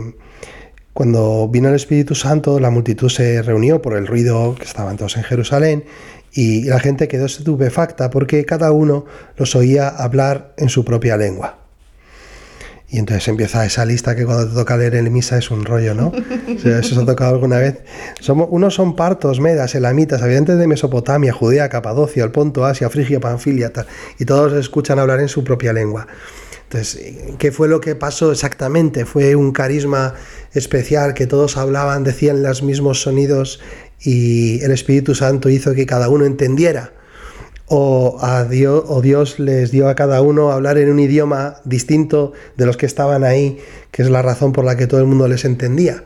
cuando 0.93 1.47
vino 1.47 1.69
el 1.69 1.75
Espíritu 1.75 2.15
Santo, 2.15 2.59
la 2.59 2.69
multitud 2.69 3.09
se 3.09 3.41
reunió 3.41 3.81
por 3.81 3.95
el 3.95 4.07
ruido 4.07 4.55
que 4.55 4.65
estaban 4.65 4.97
todos 4.97 5.15
en 5.17 5.23
Jerusalén 5.23 5.85
y 6.33 6.65
la 6.65 6.79
gente 6.79 7.07
quedó 7.07 7.25
estupefacta 7.25 8.09
porque 8.09 8.45
cada 8.45 8.71
uno 8.71 9.05
los 9.37 9.55
oía 9.55 9.87
hablar 9.87 10.53
en 10.57 10.69
su 10.69 10.83
propia 10.83 11.17
lengua. 11.17 11.60
Y 12.93 12.99
entonces 12.99 13.25
empieza 13.29 13.65
esa 13.65 13.85
lista 13.85 14.17
que 14.17 14.25
cuando 14.25 14.49
te 14.49 14.53
toca 14.53 14.75
leer 14.75 14.95
en 14.95 15.13
misa 15.13 15.37
es 15.37 15.49
un 15.49 15.63
rollo, 15.63 15.95
¿no? 15.95 16.07
O 16.09 16.59
sea, 16.59 16.79
¿Eso 16.79 16.95
os 16.95 17.01
ha 17.01 17.05
tocado 17.05 17.33
alguna 17.33 17.57
vez? 17.57 17.79
Somos, 18.19 18.49
unos 18.51 18.73
son 18.73 18.97
partos, 18.97 19.39
medas, 19.39 19.73
elamitas, 19.75 20.21
habitantes 20.21 20.57
de 20.57 20.67
Mesopotamia, 20.67 21.31
Judea, 21.31 21.69
Capadocia, 21.69 22.21
el 22.25 22.31
Ponto, 22.31 22.65
Asia, 22.65 22.89
Frigia, 22.89 23.21
Panfilia, 23.21 23.71
tal. 23.71 23.87
Y 24.19 24.25
todos 24.25 24.51
escuchan 24.53 24.99
hablar 24.99 25.21
en 25.21 25.29
su 25.29 25.45
propia 25.45 25.71
lengua. 25.71 26.05
Entonces, 26.63 27.01
¿qué 27.37 27.53
fue 27.53 27.69
lo 27.69 27.79
que 27.79 27.95
pasó 27.95 28.33
exactamente? 28.33 29.05
¿Fue 29.05 29.37
un 29.37 29.53
carisma 29.53 30.15
especial 30.53 31.13
que 31.13 31.27
todos 31.27 31.55
hablaban, 31.55 32.03
decían 32.03 32.43
los 32.43 32.61
mismos 32.61 33.01
sonidos 33.01 33.61
y 34.01 34.61
el 34.63 34.71
Espíritu 34.71 35.15
Santo 35.15 35.47
hizo 35.47 35.73
que 35.73 35.85
cada 35.85 36.09
uno 36.09 36.25
entendiera? 36.25 36.91
O, 37.73 38.17
a 38.19 38.43
Dios, 38.43 38.83
o 38.85 39.01
Dios 39.01 39.39
les 39.39 39.71
dio 39.71 39.87
a 39.87 39.95
cada 39.95 40.21
uno 40.21 40.51
hablar 40.51 40.77
en 40.77 40.89
un 40.89 40.99
idioma 40.99 41.61
distinto 41.63 42.33
de 42.57 42.65
los 42.65 42.75
que 42.75 42.85
estaban 42.85 43.23
ahí, 43.23 43.59
que 43.91 44.01
es 44.01 44.09
la 44.09 44.21
razón 44.21 44.51
por 44.51 44.65
la 44.65 44.75
que 44.75 44.87
todo 44.87 44.99
el 44.99 45.05
mundo 45.05 45.29
les 45.29 45.45
entendía. 45.45 46.03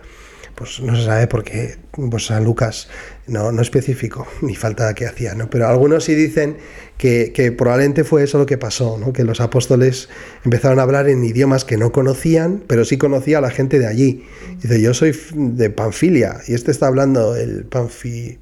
Pues 0.53 0.79
no 0.79 0.95
se 0.95 1.05
sabe 1.05 1.25
porque 1.25 1.77
pues 2.11 2.27
San 2.27 2.43
Lucas 2.43 2.87
no, 3.25 3.51
no 3.51 3.63
especificó, 3.63 4.27
ni 4.43 4.55
falta 4.55 4.93
que 4.93 5.07
hacía, 5.07 5.33
¿no? 5.33 5.49
Pero 5.49 5.67
algunos 5.67 6.03
sí 6.03 6.13
dicen 6.13 6.57
que, 6.99 7.31
que 7.33 7.51
probablemente 7.51 8.03
fue 8.03 8.21
eso 8.23 8.37
lo 8.37 8.45
que 8.45 8.59
pasó, 8.59 8.99
¿no? 8.99 9.11
Que 9.11 9.23
los 9.23 9.41
apóstoles 9.41 10.07
empezaron 10.43 10.77
a 10.77 10.83
hablar 10.83 11.09
en 11.09 11.25
idiomas 11.25 11.65
que 11.65 11.77
no 11.77 11.91
conocían, 11.91 12.61
pero 12.67 12.85
sí 12.85 12.99
conocía 12.99 13.39
a 13.39 13.41
la 13.41 13.49
gente 13.49 13.79
de 13.79 13.87
allí. 13.87 14.23
Dice, 14.61 14.79
yo 14.79 14.93
soy 14.93 15.19
de 15.33 15.71
Panfilia, 15.71 16.41
y 16.47 16.53
este 16.53 16.69
está 16.69 16.85
hablando 16.85 17.35
el 17.35 17.65
Panfi... 17.65 18.37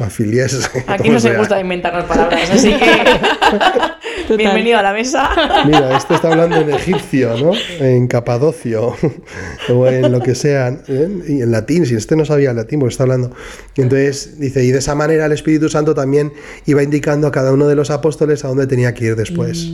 Panfiliés. 0.00 0.70
Aquí 0.86 1.10
no 1.10 1.20
se 1.26 1.36
gusta 1.36 1.60
inventarnos 1.60 2.04
palabras, 2.04 2.50
así 2.50 2.72
que 2.72 4.34
bienvenido 4.36 4.78
a 4.78 4.82
la 4.82 4.94
mesa. 4.94 5.28
Mira, 5.66 5.94
este 5.94 6.14
está 6.14 6.32
hablando 6.32 6.56
en 6.56 6.70
egipcio, 6.70 7.36
¿no? 7.36 7.52
En 7.78 8.08
capadocio, 8.08 8.96
o 9.68 9.86
en 9.86 10.10
lo 10.10 10.20
que 10.20 10.34
sea, 10.34 10.68
¿eh? 10.88 11.08
y 11.28 11.42
en 11.42 11.50
latín, 11.50 11.84
si 11.84 11.96
este 11.96 12.16
no 12.16 12.24
sabía 12.24 12.54
latín, 12.54 12.80
porque 12.80 12.92
está 12.92 13.02
hablando. 13.02 13.30
Entonces 13.76 14.40
dice, 14.40 14.64
y 14.64 14.70
de 14.70 14.78
esa 14.78 14.94
manera 14.94 15.26
el 15.26 15.32
Espíritu 15.32 15.68
Santo 15.68 15.94
también 15.94 16.32
iba 16.64 16.82
indicando 16.82 17.26
a 17.26 17.30
cada 17.30 17.52
uno 17.52 17.68
de 17.68 17.74
los 17.74 17.90
apóstoles 17.90 18.42
a 18.46 18.48
dónde 18.48 18.66
tenía 18.66 18.94
que 18.94 19.04
ir 19.04 19.16
después. 19.16 19.68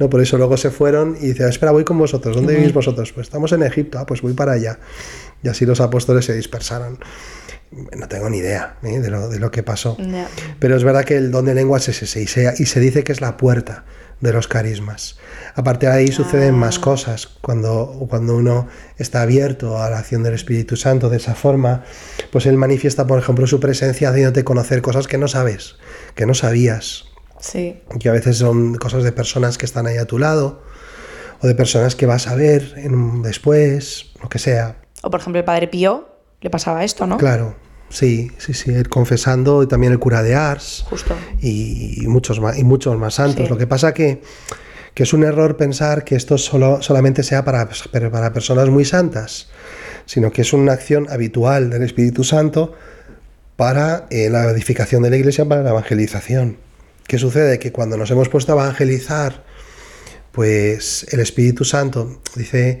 ¿no? 0.00 0.10
Por 0.10 0.20
eso 0.20 0.38
luego 0.38 0.56
se 0.56 0.70
fueron 0.70 1.16
y 1.20 1.28
dice, 1.28 1.48
espera, 1.48 1.70
voy 1.70 1.84
con 1.84 1.98
vosotros, 1.98 2.34
¿dónde 2.34 2.56
vivís 2.56 2.72
vosotros? 2.72 3.12
Pues 3.12 3.28
estamos 3.28 3.52
en 3.52 3.62
Egipto, 3.62 4.00
ah, 4.00 4.06
pues 4.06 4.22
voy 4.22 4.32
para 4.32 4.52
allá. 4.52 4.80
Y 5.44 5.48
así 5.48 5.64
los 5.64 5.80
apóstoles 5.80 6.24
se 6.24 6.34
dispersaron. 6.34 6.98
No 7.70 8.08
tengo 8.08 8.30
ni 8.30 8.38
idea 8.38 8.76
¿eh? 8.82 8.98
de, 9.00 9.10
lo, 9.10 9.28
de 9.28 9.38
lo 9.38 9.50
que 9.50 9.62
pasó. 9.62 9.96
Pero 10.58 10.76
es 10.76 10.84
verdad 10.84 11.04
que 11.04 11.16
el 11.16 11.30
don 11.30 11.44
de 11.44 11.54
lenguas 11.54 11.88
es 11.88 12.02
ese 12.02 12.22
y 12.22 12.26
se, 12.26 12.52
y 12.58 12.66
se 12.66 12.80
dice 12.80 13.04
que 13.04 13.12
es 13.12 13.20
la 13.20 13.36
puerta 13.36 13.84
de 14.20 14.32
los 14.32 14.48
carismas. 14.48 15.18
Aparte 15.54 15.86
de 15.86 15.92
ahí 15.92 16.08
suceden 16.08 16.54
más 16.54 16.78
cosas 16.78 17.26
cuando, 17.40 18.06
cuando 18.08 18.36
uno 18.36 18.68
está 18.96 19.22
abierto 19.22 19.80
a 19.80 19.90
la 19.90 19.98
acción 19.98 20.22
del 20.22 20.34
Espíritu 20.34 20.76
Santo 20.76 21.08
de 21.08 21.18
esa 21.18 21.34
forma, 21.34 21.84
pues 22.32 22.46
él 22.46 22.56
manifiesta, 22.56 23.06
por 23.06 23.18
ejemplo, 23.18 23.46
su 23.46 23.60
presencia 23.60 24.10
haciéndote 24.10 24.42
conocer 24.44 24.82
cosas 24.82 25.06
que 25.06 25.18
no 25.18 25.28
sabes, 25.28 25.76
que 26.14 26.26
no 26.26 26.34
sabías, 26.34 27.04
Sí. 27.40 27.80
que 28.00 28.08
a 28.08 28.12
veces 28.12 28.38
son 28.38 28.74
cosas 28.76 29.04
de 29.04 29.12
personas 29.12 29.58
que 29.58 29.66
están 29.66 29.86
ahí 29.86 29.96
a 29.98 30.06
tu 30.06 30.18
lado 30.18 30.62
o 31.40 31.46
de 31.46 31.54
personas 31.54 31.94
que 31.94 32.06
vas 32.06 32.26
a 32.26 32.34
ver 32.34 32.72
en 32.76 33.22
después, 33.22 34.06
lo 34.20 34.28
que 34.28 34.40
sea. 34.40 34.78
O 35.02 35.10
por 35.10 35.20
ejemplo, 35.20 35.38
el 35.38 35.44
padre 35.44 35.68
Pío 35.68 36.07
le 36.40 36.50
pasaba 36.50 36.84
esto, 36.84 37.06
¿no? 37.06 37.18
Claro, 37.18 37.56
sí, 37.88 38.30
sí, 38.38 38.54
sí, 38.54 38.70
el 38.70 38.88
confesando 38.88 39.62
y 39.62 39.66
también 39.66 39.92
el 39.92 39.98
cura 39.98 40.22
de 40.22 40.34
Ars. 40.34 40.84
Justo. 40.88 41.14
y 41.40 42.04
muchos 42.06 42.40
más, 42.40 42.58
y 42.58 42.64
muchos 42.64 42.96
más 42.98 43.14
santos. 43.14 43.46
Sí. 43.46 43.50
Lo 43.50 43.58
que 43.58 43.66
pasa 43.66 43.92
que, 43.94 44.22
que 44.98 45.04
es 45.04 45.12
un 45.12 45.22
error 45.22 45.56
pensar 45.56 46.02
que 46.02 46.16
esto 46.16 46.38
solo, 46.38 46.82
solamente 46.82 47.22
sea 47.22 47.44
para, 47.44 47.68
para 48.10 48.32
personas 48.32 48.68
muy 48.68 48.84
santas, 48.84 49.48
sino 50.06 50.32
que 50.32 50.42
es 50.42 50.52
una 50.52 50.72
acción 50.72 51.06
habitual 51.08 51.70
del 51.70 51.84
Espíritu 51.84 52.24
Santo 52.24 52.74
para 53.54 54.08
eh, 54.10 54.28
la 54.28 54.50
edificación 54.50 55.04
de 55.04 55.10
la 55.10 55.16
iglesia, 55.16 55.44
para 55.44 55.62
la 55.62 55.70
evangelización. 55.70 56.56
¿Qué 57.06 57.16
sucede? 57.16 57.60
Que 57.60 57.70
cuando 57.70 57.96
nos 57.96 58.10
hemos 58.10 58.28
puesto 58.28 58.50
a 58.50 58.56
evangelizar, 58.56 59.44
pues 60.32 61.06
el 61.12 61.20
Espíritu 61.20 61.64
Santo 61.64 62.20
dice, 62.34 62.80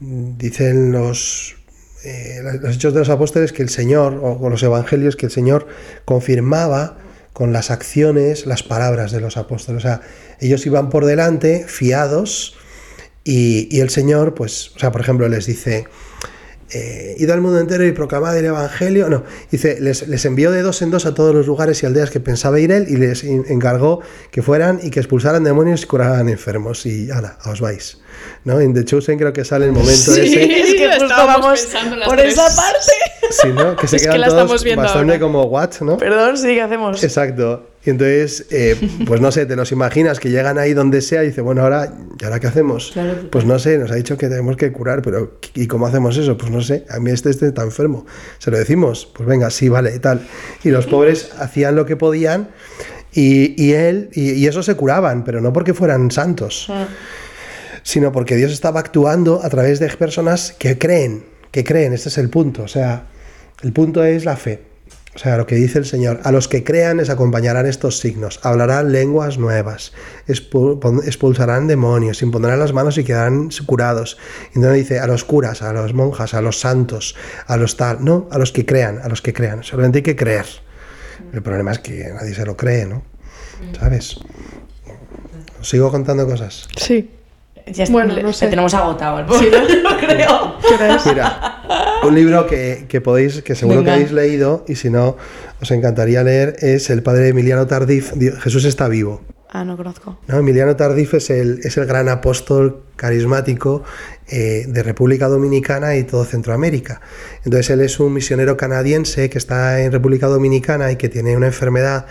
dicen 0.00 0.90
los, 0.90 1.57
eh, 2.04 2.40
los 2.60 2.76
hechos 2.76 2.92
de 2.94 3.00
los 3.00 3.08
apóstoles 3.08 3.52
que 3.52 3.62
el 3.62 3.68
Señor, 3.68 4.20
o 4.22 4.48
los 4.48 4.62
evangelios, 4.62 5.16
que 5.16 5.26
el 5.26 5.32
Señor 5.32 5.66
confirmaba 6.04 6.98
con 7.32 7.52
las 7.52 7.70
acciones 7.70 8.46
las 8.46 8.62
palabras 8.62 9.12
de 9.12 9.20
los 9.20 9.36
apóstoles. 9.36 9.84
O 9.84 9.86
sea, 9.86 10.00
ellos 10.40 10.64
iban 10.66 10.90
por 10.90 11.04
delante, 11.06 11.64
fiados, 11.68 12.56
y, 13.24 13.80
el 13.80 13.90
Señor, 13.90 14.34
pues, 14.34 14.70
o 14.74 14.78
sea, 14.78 14.90
por 14.90 15.02
ejemplo, 15.02 15.28
les 15.28 15.44
dice, 15.44 15.84
eh, 16.70 17.14
id 17.18 17.28
al 17.30 17.42
mundo 17.42 17.60
entero 17.60 17.86
y 17.86 17.92
proclamad 17.92 18.36
el 18.38 18.46
Evangelio. 18.46 19.08
No, 19.10 19.22
dice, 19.50 19.78
les, 19.80 20.08
les 20.08 20.24
envió 20.24 20.50
de 20.50 20.62
dos 20.62 20.80
en 20.80 20.90
dos 20.90 21.04
a 21.04 21.12
todos 21.14 21.34
los 21.34 21.46
lugares 21.46 21.82
y 21.82 21.86
aldeas 21.86 22.10
que 22.10 22.20
pensaba 22.20 22.58
ir 22.58 22.72
él 22.72 22.86
y 22.88 22.96
les 22.96 23.24
en- 23.24 23.44
encargó 23.48 24.00
que 24.30 24.40
fueran 24.40 24.80
y 24.82 24.88
que 24.90 25.00
expulsaran 25.00 25.44
demonios 25.44 25.82
y 25.82 25.86
curaran 25.86 26.28
enfermos. 26.30 26.86
Y 26.86 27.10
ahora, 27.10 27.38
os 27.44 27.60
vais. 27.60 27.98
¿No? 28.44 28.60
En 28.60 28.72
The 28.72 28.84
Chosen 28.84 29.18
creo 29.18 29.32
que 29.32 29.44
sale 29.44 29.66
el 29.66 29.72
momento 29.72 30.12
Sí. 30.12 30.20
ese. 30.20 30.60
Es 30.60 30.74
que 30.74 30.88
justo 31.00 31.08
vamos 31.26 31.68
por 32.06 32.16
tres. 32.16 32.32
esa 32.32 32.44
parte. 32.56 32.92
Sí, 33.30 33.48
¿no? 33.48 33.76
Que 33.76 33.86
se 33.86 33.96
Es 33.96 34.02
que 34.02 34.08
quedan 34.08 34.20
la 34.22 34.26
todos 34.28 34.40
estamos 34.42 34.64
viendo 34.64 34.82
bastante 34.82 35.12
ahora. 35.14 35.20
como 35.20 35.42
what, 35.44 35.70
¿no? 35.80 35.98
Perdón, 35.98 36.36
sí, 36.38 36.46
¿qué 36.54 36.62
hacemos? 36.62 37.02
Exacto. 37.04 37.66
Y 37.84 37.90
entonces, 37.90 38.46
eh, 38.50 38.76
pues 39.06 39.20
no 39.20 39.30
sé, 39.30 39.46
te 39.46 39.54
los 39.56 39.70
imaginas 39.72 40.18
que 40.20 40.30
llegan 40.30 40.58
ahí 40.58 40.72
donde 40.74 41.00
sea 41.00 41.22
y 41.24 41.28
dice, 41.28 41.40
bueno, 41.42 41.62
ahora, 41.62 41.92
¿y 42.20 42.24
ahora 42.24 42.40
qué 42.40 42.46
hacemos? 42.46 42.90
Claro. 42.92 43.14
Pues 43.30 43.44
no 43.44 43.58
sé, 43.58 43.78
nos 43.78 43.90
ha 43.90 43.94
dicho 43.94 44.16
que 44.16 44.28
tenemos 44.28 44.56
que 44.56 44.72
curar, 44.72 45.00
pero 45.02 45.38
¿y 45.54 45.66
cómo 45.66 45.86
hacemos 45.86 46.16
eso? 46.16 46.36
Pues 46.36 46.50
no 46.50 46.60
sé, 46.60 46.84
a 46.90 46.98
mí 47.00 47.10
este, 47.10 47.30
este 47.30 47.46
está 47.48 47.62
enfermo. 47.62 48.04
¿Se 48.38 48.50
lo 48.50 48.58
decimos? 48.58 49.10
Pues 49.14 49.28
venga, 49.28 49.50
sí, 49.50 49.68
vale, 49.68 49.94
y 49.94 49.98
tal. 50.00 50.26
Y 50.64 50.70
los 50.70 50.86
pobres 50.86 51.30
hacían 51.38 51.76
lo 51.76 51.86
que 51.86 51.96
podían 51.96 52.48
y, 53.12 53.62
y 53.62 53.72
él, 53.72 54.10
y, 54.12 54.32
y 54.32 54.46
eso 54.46 54.62
se 54.62 54.74
curaban, 54.74 55.24
pero 55.24 55.40
no 55.40 55.52
porque 55.52 55.72
fueran 55.72 56.10
santos, 56.10 56.70
sino 57.88 58.12
porque 58.12 58.36
Dios 58.36 58.52
estaba 58.52 58.80
actuando 58.80 59.40
a 59.42 59.48
través 59.48 59.78
de 59.78 59.88
personas 59.88 60.54
que 60.58 60.76
creen, 60.76 61.24
que 61.50 61.64
creen, 61.64 61.94
este 61.94 62.10
es 62.10 62.18
el 62.18 62.28
punto. 62.28 62.64
O 62.64 62.68
sea, 62.68 63.06
el 63.62 63.72
punto 63.72 64.04
es 64.04 64.26
la 64.26 64.36
fe. 64.36 64.60
O 65.14 65.18
sea, 65.18 65.38
lo 65.38 65.46
que 65.46 65.54
dice 65.54 65.78
el 65.78 65.86
Señor, 65.86 66.20
a 66.24 66.30
los 66.30 66.48
que 66.48 66.64
crean 66.64 66.98
les 66.98 67.08
acompañarán 67.08 67.64
estos 67.64 67.98
signos, 67.98 68.40
hablarán 68.42 68.92
lenguas 68.92 69.38
nuevas, 69.38 69.94
expulsarán 70.26 71.66
demonios, 71.66 72.20
impondrán 72.20 72.58
las 72.58 72.74
manos 72.74 72.98
y 72.98 73.04
quedarán 73.04 73.48
curados. 73.64 74.18
Y 74.54 74.58
no 74.58 74.70
dice 74.70 75.00
a 75.00 75.06
los 75.06 75.24
curas, 75.24 75.62
a 75.62 75.72
los 75.72 75.94
monjas, 75.94 76.34
a 76.34 76.42
los 76.42 76.60
santos, 76.60 77.16
a 77.46 77.56
los 77.56 77.78
tal, 77.78 78.04
no, 78.04 78.28
a 78.30 78.36
los 78.36 78.52
que 78.52 78.66
crean, 78.66 79.00
a 79.02 79.08
los 79.08 79.22
que 79.22 79.32
crean, 79.32 79.64
solamente 79.64 80.00
hay 80.00 80.02
que 80.02 80.14
creer. 80.14 80.44
El 81.32 81.40
problema 81.40 81.72
es 81.72 81.78
que 81.78 82.12
nadie 82.12 82.34
se 82.34 82.44
lo 82.44 82.54
cree, 82.54 82.84
¿no? 82.84 83.02
¿Sabes? 83.80 84.18
¿Os 85.58 85.70
sigo 85.70 85.90
contando 85.90 86.26
cosas? 86.26 86.68
Sí. 86.76 87.14
Ya 87.72 87.84
Bueno, 87.90 88.14
le- 88.14 88.22
no 88.22 88.32
sé. 88.32 88.46
le 88.46 88.50
tenemos 88.50 88.74
agotado 88.74 89.18
el 89.20 89.26
pobre, 89.26 89.50
yo 89.50 89.98
creo. 89.98 90.54
Mira, 91.06 91.62
un 92.04 92.14
libro 92.14 92.46
que, 92.46 92.86
que 92.88 93.00
podéis, 93.00 93.42
que 93.42 93.54
seguro 93.54 93.78
Venga. 93.78 93.92
que 93.92 93.94
habéis 93.96 94.12
leído, 94.12 94.64
y 94.68 94.74
si 94.76 94.90
no, 94.90 95.16
os 95.60 95.70
encantaría 95.70 96.22
leer, 96.22 96.56
es 96.60 96.90
El 96.90 97.02
Padre 97.02 97.28
Emiliano 97.28 97.66
Tardif, 97.66 98.12
Di- 98.14 98.30
Jesús 98.30 98.64
está 98.64 98.88
vivo. 98.88 99.22
Ah, 99.50 99.64
no 99.64 99.78
conozco. 99.78 100.18
No, 100.26 100.38
Emiliano 100.38 100.76
Tardif 100.76 101.14
es 101.14 101.30
el, 101.30 101.60
es 101.62 101.78
el 101.78 101.86
gran 101.86 102.08
apóstol 102.10 102.82
carismático 102.96 103.82
eh, 104.28 104.64
de 104.68 104.82
República 104.82 105.26
Dominicana 105.28 105.96
y 105.96 106.04
todo 106.04 106.26
Centroamérica. 106.26 107.00
Entonces 107.44 107.70
él 107.70 107.80
es 107.80 107.98
un 107.98 108.12
misionero 108.12 108.58
canadiense 108.58 109.30
que 109.30 109.38
está 109.38 109.80
en 109.80 109.90
República 109.90 110.26
Dominicana 110.26 110.92
y 110.92 110.96
que 110.96 111.08
tiene 111.08 111.34
una 111.34 111.46
enfermedad, 111.46 112.04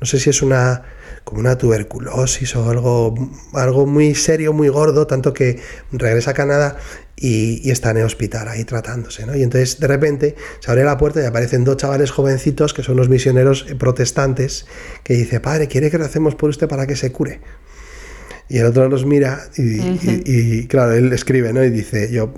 no 0.00 0.06
sé 0.06 0.20
si 0.20 0.30
es 0.30 0.40
una 0.40 0.82
como 1.24 1.40
una 1.40 1.56
tuberculosis 1.56 2.54
o 2.54 2.68
algo, 2.70 3.14
algo 3.54 3.86
muy 3.86 4.14
serio, 4.14 4.52
muy 4.52 4.68
gordo, 4.68 5.06
tanto 5.06 5.32
que 5.32 5.58
regresa 5.90 6.32
a 6.32 6.34
Canadá 6.34 6.76
y, 7.16 7.66
y, 7.66 7.70
está 7.70 7.90
en 7.90 7.98
el 7.98 8.04
hospital 8.04 8.48
ahí 8.48 8.64
tratándose, 8.64 9.24
¿no? 9.24 9.34
Y 9.34 9.42
entonces 9.42 9.80
de 9.80 9.86
repente 9.86 10.36
se 10.60 10.70
abre 10.70 10.84
la 10.84 10.98
puerta 10.98 11.22
y 11.22 11.24
aparecen 11.24 11.64
dos 11.64 11.78
chavales 11.78 12.10
jovencitos 12.10 12.74
que 12.74 12.82
son 12.82 12.96
los 12.96 13.08
misioneros 13.08 13.64
protestantes 13.78 14.66
que 15.02 15.14
dice, 15.14 15.40
padre, 15.40 15.66
¿quiere 15.68 15.90
que 15.90 15.98
lo 15.98 16.04
hacemos 16.04 16.34
por 16.34 16.50
usted 16.50 16.68
para 16.68 16.86
que 16.86 16.96
se 16.96 17.10
cure? 17.10 17.40
Y 18.48 18.58
el 18.58 18.66
otro 18.66 18.88
los 18.88 19.06
mira 19.06 19.48
y, 19.56 19.80
y, 19.80 20.22
y, 20.26 20.66
claro, 20.66 20.92
él 20.92 21.12
escribe, 21.12 21.52
¿no? 21.52 21.64
Y 21.64 21.70
dice, 21.70 22.12
yo 22.12 22.34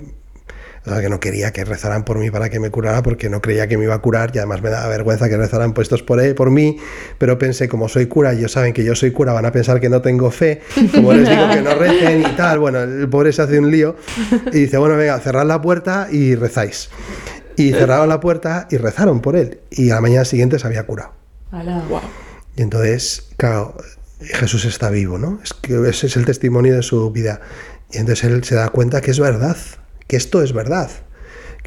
que 0.95 1.09
no 1.09 1.19
quería 1.19 1.51
que 1.51 1.65
rezaran 1.65 2.03
por 2.03 2.17
mí 2.17 2.31
para 2.31 2.49
que 2.49 2.59
me 2.59 2.71
curara 2.71 3.03
porque 3.03 3.29
no 3.29 3.41
creía 3.41 3.67
que 3.67 3.77
me 3.77 3.83
iba 3.83 3.95
a 3.95 3.99
curar 3.99 4.31
y 4.33 4.37
además 4.37 4.61
me 4.61 4.69
daba 4.69 4.87
vergüenza 4.87 5.29
que 5.29 5.37
rezaran 5.37 5.73
puestos 5.73 6.01
por, 6.01 6.19
él, 6.19 6.33
por 6.33 6.49
mí, 6.49 6.77
pero 7.17 7.37
pensé 7.37 7.67
como 7.67 7.89
soy 7.89 8.07
cura 8.07 8.33
ellos 8.33 8.51
saben 8.51 8.73
que 8.73 8.83
yo 8.83 8.95
soy 8.95 9.11
cura, 9.11 9.33
van 9.33 9.45
a 9.45 9.51
pensar 9.51 9.79
que 9.79 9.89
no 9.89 10.01
tengo 10.01 10.31
fe, 10.31 10.61
como 10.93 11.13
les 11.13 11.29
digo 11.29 11.49
que 11.49 11.61
no 11.61 11.75
recen 11.75 12.21
y 12.21 12.35
tal, 12.35 12.59
bueno, 12.59 12.79
el 12.79 13.09
pobre 13.09 13.33
se 13.33 13.41
hace 13.41 13.59
un 13.59 13.69
lío 13.69 13.95
y 14.53 14.59
dice, 14.59 14.77
bueno, 14.77 14.95
venga, 14.95 15.19
cerrad 15.19 15.45
la 15.45 15.61
puerta 15.61 16.07
y 16.11 16.35
rezáis. 16.35 16.89
Y 17.55 17.71
cerraron 17.71 18.07
la 18.07 18.19
puerta 18.19 18.67
y 18.69 18.77
rezaron 18.77 19.19
por 19.19 19.35
él 19.35 19.59
y 19.71 19.89
a 19.91 19.95
la 19.95 20.01
mañana 20.01 20.25
siguiente 20.25 20.59
se 20.59 20.67
había 20.67 20.85
curado. 20.85 21.13
Wow. 21.51 22.01
Y 22.55 22.61
entonces, 22.61 23.29
claro, 23.37 23.75
Jesús 24.19 24.65
está 24.65 24.89
vivo, 24.89 25.17
¿no? 25.17 25.39
Es 25.43 25.53
que 25.53 25.73
ese 25.89 26.07
es 26.07 26.17
el 26.17 26.25
testimonio 26.25 26.75
de 26.75 26.83
su 26.83 27.11
vida. 27.11 27.41
Y 27.91 27.97
entonces 27.97 28.25
él 28.25 28.43
se 28.43 28.55
da 28.55 28.69
cuenta 28.69 29.01
que 29.01 29.11
es 29.11 29.19
verdad 29.19 29.57
que 30.07 30.15
esto 30.15 30.41
es 30.41 30.53
verdad, 30.53 30.89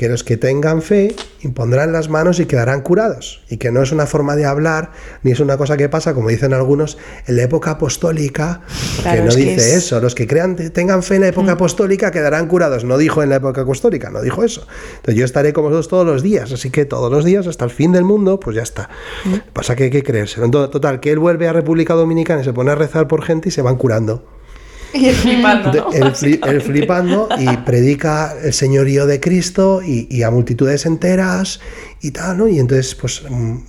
que 0.00 0.09
los 0.09 0.25
que 0.25 0.38
tengan 0.38 0.80
fe 0.80 1.14
impondrán 1.42 1.92
las 1.92 2.09
manos 2.09 2.40
y 2.40 2.47
quedarán 2.47 2.80
curados, 2.80 3.42
y 3.50 3.59
que 3.59 3.70
no 3.70 3.82
es 3.82 3.92
una 3.92 4.06
forma 4.06 4.35
de 4.35 4.47
hablar, 4.47 4.92
ni 5.23 5.30
es 5.32 5.40
una 5.40 5.59
cosa 5.59 5.76
que 5.76 5.90
pasa, 5.90 6.14
como 6.14 6.30
dicen 6.30 6.54
algunos, 6.54 6.97
en 7.26 7.37
la 7.37 7.42
época 7.42 7.73
apostólica, 7.73 8.62
claro, 9.02 9.18
que 9.18 9.28
no 9.28 9.35
dice 9.35 9.56
que 9.56 9.56
es... 9.56 9.75
eso, 9.75 10.00
los 10.00 10.14
que 10.14 10.26
crean, 10.26 10.56
tengan 10.56 11.02
fe 11.02 11.16
en 11.16 11.20
la 11.20 11.28
época 11.28 11.49
mm. 11.49 11.54
apostólica 11.54 12.11
quedarán 12.11 12.47
curados, 12.47 12.85
no 12.85 12.97
dijo 12.97 13.23
en 13.23 13.28
la 13.28 13.37
época 13.37 13.61
apostólica, 13.61 14.09
no 14.09 14.23
dijo 14.23 14.42
eso. 14.42 14.66
Entonces 14.97 15.16
yo 15.16 15.26
estaré 15.26 15.52
con 15.52 15.64
vosotros 15.64 15.88
todos 15.88 16.06
los 16.06 16.23
días, 16.23 16.50
así 16.50 16.70
que 16.70 16.87
todos 16.87 17.12
los 17.12 17.26
días 17.26 17.47
hasta 17.47 17.66
el 17.66 17.70
fin 17.70 17.92
del 17.92 18.04
mundo, 18.04 18.40
pues 18.40 18.56
ya 18.56 18.62
está. 18.62 18.88
Mm. 19.26 19.52
Pasa 19.52 19.76
que 19.76 19.85
hay 19.85 19.90
que 19.90 20.02
creerse. 20.02 20.40
Total, 20.40 21.00
que 21.00 21.11
él 21.11 21.18
vuelve 21.18 21.47
a 21.47 21.52
República 21.52 21.92
Dominicana 21.92 22.40
y 22.40 22.44
se 22.44 22.54
pone 22.54 22.70
a 22.70 22.75
rezar 22.75 23.06
por 23.06 23.23
gente 23.23 23.50
y 23.50 23.52
se 23.52 23.61
van 23.61 23.76
curando. 23.76 24.39
Y 24.94 25.06
él 25.06 25.14
flipando, 25.14 25.73
¿no? 25.73 25.92
él, 25.92 26.14
fli 26.14 26.40
él, 26.47 26.61
flipando 26.61 27.28
y 27.38 27.56
predica 27.59 28.35
el 28.42 28.52
señorío 28.52 29.06
de 29.06 29.20
Cristo 29.20 29.82
y, 29.82 30.06
y, 30.11 30.23
a 30.23 30.30
multitudes 30.30 30.87
enteras 30.87 31.61
y 32.00 32.11
tal, 32.11 32.38
¿no? 32.38 32.49
Y 32.49 32.59
entonces, 32.59 32.94
pues, 32.94 33.23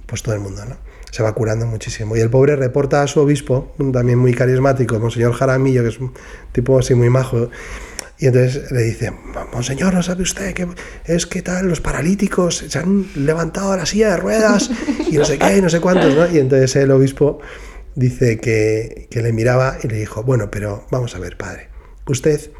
pues 0.05 0.23
todo 0.23 0.35
el 0.35 0.41
mundo, 0.41 0.65
¿no? 0.65 0.77
Se 1.11 1.23
va 1.23 1.33
curando 1.33 1.65
muchísimo. 1.65 2.15
Y 2.15 2.21
el 2.21 2.29
pobre 2.29 2.55
reporta 2.55 3.03
a 3.03 3.07
su 3.07 3.19
obispo, 3.19 3.73
también 3.91 4.17
muy 4.17 4.33
carismático, 4.33 4.97
Monseñor 4.99 5.33
Jaramillo, 5.33 5.83
que 5.83 5.89
es 5.89 5.99
un 5.99 6.13
tipo 6.53 6.79
así 6.79 6.95
muy 6.95 7.09
majo. 7.09 7.49
Y 8.17 8.27
entonces 8.27 8.71
le 8.71 8.83
dice, 8.83 9.11
Monseñor, 9.51 9.95
¿no 9.95 10.03
sabe 10.03 10.21
usted 10.21 10.53
que 10.53 10.67
es 11.05 11.25
que 11.25 11.41
tal, 11.41 11.67
los 11.67 11.81
paralíticos 11.81 12.63
se 12.69 12.79
han 12.79 13.07
levantado 13.15 13.71
a 13.71 13.77
la 13.77 13.85
silla 13.85 14.11
de 14.11 14.17
ruedas 14.17 14.69
y 15.09 15.17
no 15.17 15.25
sé 15.25 15.39
qué, 15.39 15.57
y 15.57 15.61
no 15.61 15.69
sé 15.69 15.81
cuántos, 15.81 16.15
¿no? 16.15 16.31
Y 16.31 16.37
entonces 16.37 16.75
el 16.75 16.91
obispo 16.91 17.41
dice 17.95 18.37
que, 18.37 19.07
que, 19.09 19.21
le 19.21 19.33
miraba 19.33 19.77
y 19.83 19.87
le 19.87 19.97
dijo, 19.97 20.23
bueno, 20.23 20.51
pero 20.51 20.85
vamos 20.91 21.15
a 21.15 21.19
ver, 21.19 21.37
padre, 21.37 21.69
¿usted 22.07 22.51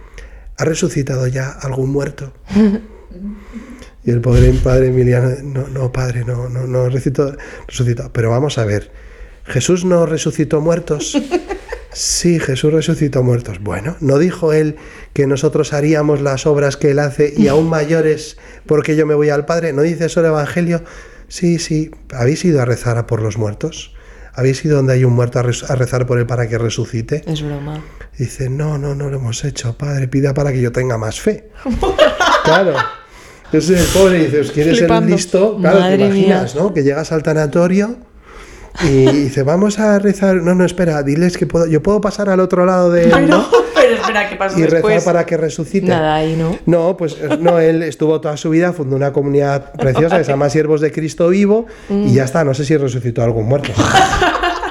ha 0.57 0.65
resucitado 0.65 1.27
ya 1.27 1.49
algún 1.49 1.91
muerto? 1.91 2.33
y 4.03 4.11
el 4.11 4.21
pobre 4.21 4.51
padre 4.53 4.87
Emiliano, 4.87 5.31
no, 5.43 5.67
no, 5.67 5.91
padre, 5.91 6.23
no, 6.25 6.49
no, 6.49 6.67
no 6.67 6.89
resucitó, 6.89 7.35
resucitó. 7.67 8.11
Pero 8.13 8.29
vamos 8.29 8.57
a 8.57 8.65
ver, 8.65 8.91
¿Jesús 9.45 9.85
no 9.85 10.05
resucitó 10.05 10.61
muertos? 10.61 11.17
Sí, 11.93 12.39
Jesús 12.39 12.71
resucitó 12.71 13.21
muertos. 13.21 13.59
Bueno, 13.59 13.97
¿no 13.99 14.17
dijo 14.17 14.53
él 14.53 14.77
que 15.11 15.27
nosotros 15.27 15.73
haríamos 15.73 16.21
las 16.21 16.45
obras 16.45 16.77
que 16.77 16.91
él 16.91 16.99
hace 16.99 17.33
y 17.35 17.49
aún 17.49 17.67
mayores 17.67 18.37
porque 18.65 18.95
yo 18.95 19.05
me 19.05 19.13
voy 19.13 19.27
al 19.27 19.45
Padre? 19.45 19.73
¿No 19.73 19.81
dice 19.81 20.05
eso 20.05 20.21
el 20.21 20.27
Evangelio? 20.27 20.85
Sí, 21.27 21.59
sí, 21.59 21.91
¿habéis 22.13 22.45
ido 22.45 22.61
a 22.61 22.65
rezar 22.65 22.97
a 22.97 23.07
por 23.07 23.21
los 23.21 23.37
muertos? 23.37 23.93
¿Habéis 24.33 24.63
ido 24.63 24.77
donde 24.77 24.93
hay 24.93 25.03
un 25.03 25.13
muerto 25.13 25.39
a, 25.39 25.43
rezar 25.43 26.05
por 26.05 26.17
él 26.17 26.25
para 26.25 26.47
que 26.47 26.57
resucite? 26.57 27.23
Es 27.27 27.41
broma. 27.41 27.83
Dice, 28.17 28.49
no, 28.49 28.77
no, 28.77 28.95
no 28.95 29.09
lo 29.09 29.17
hemos 29.17 29.43
hecho, 29.43 29.77
padre, 29.77 30.07
pida 30.07 30.33
para 30.33 30.51
que 30.51 30.61
yo 30.61 30.71
tenga 30.71 30.97
más 30.97 31.19
fe. 31.19 31.49
claro. 32.43 32.73
Entonces 33.45 33.81
el 33.81 34.01
pobre 34.01 34.25
dice, 34.25 34.39
¿os 34.39 34.51
quieres 34.51 34.77
ser 34.77 34.89
listo? 35.03 35.57
Claro, 35.57 35.79
Madre 35.81 35.97
te 35.97 36.05
imaginas, 36.05 36.55
mía. 36.55 36.63
¿no? 36.63 36.73
Que 36.73 36.83
llegas 36.83 37.11
al 37.11 37.23
tanatorio 37.23 37.97
y 38.81 39.05
dice, 39.11 39.43
vamos 39.43 39.79
a 39.79 39.99
rezar. 39.99 40.37
No, 40.37 40.55
no, 40.55 40.63
espera, 40.63 41.03
diles 41.03 41.37
que 41.37 41.45
puedo, 41.45 41.67
yo 41.67 41.83
puedo 41.83 41.99
pasar 41.99 42.29
al 42.29 42.39
otro 42.39 42.65
lado 42.65 42.89
de. 42.89 43.07
No, 43.07 43.17
pero 43.17 43.43
espera, 43.95 44.29
¿qué 44.29 44.35
pasa 44.35 44.57
y 44.57 44.61
después? 44.63 44.95
rezar 44.95 45.13
para 45.13 45.25
que 45.25 45.37
resucite. 45.37 45.87
Nada 45.87 46.15
ahí, 46.15 46.35
¿no? 46.35 46.57
No, 46.65 46.97
pues 46.97 47.17
no, 47.39 47.59
él 47.59 47.83
estuvo 47.83 48.19
toda 48.21 48.37
su 48.37 48.49
vida, 48.49 48.73
fundó 48.73 48.95
una 48.95 49.13
comunidad 49.13 49.71
preciosa 49.73 50.17
que 50.17 50.23
se 50.23 50.31
llama 50.31 50.49
Siervos 50.49 50.81
de 50.81 50.91
Cristo 50.91 51.29
Vivo 51.29 51.65
y 51.89 52.13
ya 52.13 52.23
está, 52.23 52.43
no 52.43 52.53
sé 52.53 52.65
si 52.65 52.75
resucitó 52.77 53.21
a 53.21 53.25
algún 53.25 53.45
muerto. 53.47 53.71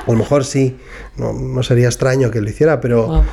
A 0.06 0.12
lo 0.12 0.18
mejor 0.18 0.44
sí, 0.44 0.76
no, 1.18 1.32
no, 1.34 1.62
sería 1.62 1.86
extraño 1.86 2.30
que 2.30 2.40
lo 2.40 2.48
hiciera, 2.48 2.80
pero, 2.80 3.06
Wow. 3.06 3.24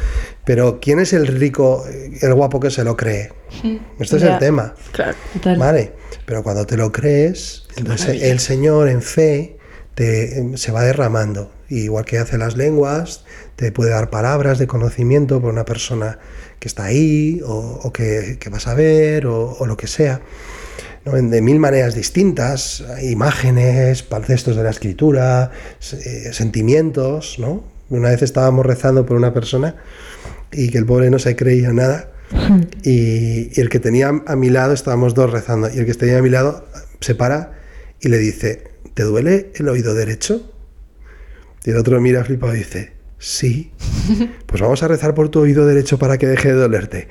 pero 0.46 0.80
¿quién 0.80 1.00
es 1.00 1.14
el 1.14 1.26
rico, 1.26 1.84
el 2.22 2.34
guapo 2.34 2.60
que 2.60 2.70
se 2.70 2.84
lo 2.84 2.96
cree? 2.96 3.32
Este 4.00 4.18
es 4.18 4.24
el 4.24 4.38
tema. 4.38 4.76
Claro. 4.92 5.16
Total. 5.34 5.58
Vale, 5.58 5.94
pero 6.26 6.44
cuando 6.44 6.66
te 6.68 6.76
lo 6.78 6.92
crees, 6.92 7.64
entonces 7.78 8.22
el 8.22 8.40
Señor 8.40 8.90
en 8.90 9.02
fe 9.02 9.58
te, 9.96 10.58
se 10.58 10.72
va 10.72 10.84
derramando. 10.84 11.52
Igual 11.70 12.06
que 12.06 12.18
hace 12.18 12.38
las 12.38 12.56
lenguas, 12.56 13.26
te 13.56 13.72
puede 13.72 13.92
dar 13.92 14.10
palabras 14.10 14.58
de 14.58 14.68
conocimiento 14.68 15.42
por 15.42 15.52
una 15.52 15.66
persona 15.66 16.20
que 16.60 16.68
está 16.68 16.86
ahí 16.86 17.42
o, 17.46 17.82
o 17.84 17.92
que, 17.92 18.38
que 18.40 18.50
vas 18.50 18.68
a 18.68 18.74
ver 18.74 19.28
o, 19.28 19.52
o 19.60 19.66
lo 19.66 19.76
que 19.76 19.88
sea. 19.88 20.22
de 21.06 21.42
mil 21.42 21.60
maneras 21.60 21.94
distintas, 21.94 22.84
imágenes, 23.02 24.04
palcestos 24.04 24.56
de 24.56 24.64
la 24.64 24.70
escritura, 24.70 25.52
eh, 25.94 26.32
sentimientos, 26.34 27.38
¿no? 27.40 27.64
Una 27.90 28.10
vez 28.10 28.22
estábamos 28.22 28.66
rezando 28.66 29.06
por 29.06 29.18
una 29.18 29.34
persona 29.34 29.76
y 30.52 30.70
que 30.70 30.78
el 30.78 30.86
pobre 30.86 31.10
no 31.10 31.20
se 31.20 31.36
creía 31.36 31.72
nada 31.74 32.12
y, 32.84 33.58
y 33.58 33.62
el 33.62 33.70
que 33.70 33.80
tenía 33.80 34.12
a 34.26 34.36
mi 34.36 34.50
lado, 34.50 34.74
estábamos 34.74 35.14
dos 35.14 35.32
rezando, 35.32 35.70
y 35.74 35.80
el 35.80 35.86
que 35.86 35.94
tenía 35.94 36.18
a 36.20 36.22
mi 36.22 36.30
lado 36.30 36.66
se 37.02 37.16
para 37.16 37.60
y 38.00 38.10
le 38.10 38.18
dice, 38.18 38.64
¿te 38.94 39.04
duele 39.04 39.52
el 39.56 39.70
oído 39.70 39.94
derecho? 39.94 40.54
Y 41.68 41.72
el 41.72 41.76
otro 41.76 42.00
mira 42.00 42.24
flipado 42.24 42.56
y 42.56 42.60
dice, 42.60 42.94
sí, 43.20 43.74
pues 44.46 44.62
vamos 44.62 44.84
a 44.84 44.88
rezar 44.88 45.14
por 45.14 45.28
tu 45.28 45.42
oído 45.42 45.66
derecho 45.66 46.00
para 46.00 46.18
que 46.18 46.26
deje 46.26 46.54
de 46.54 46.54
dolerte. 46.54 47.10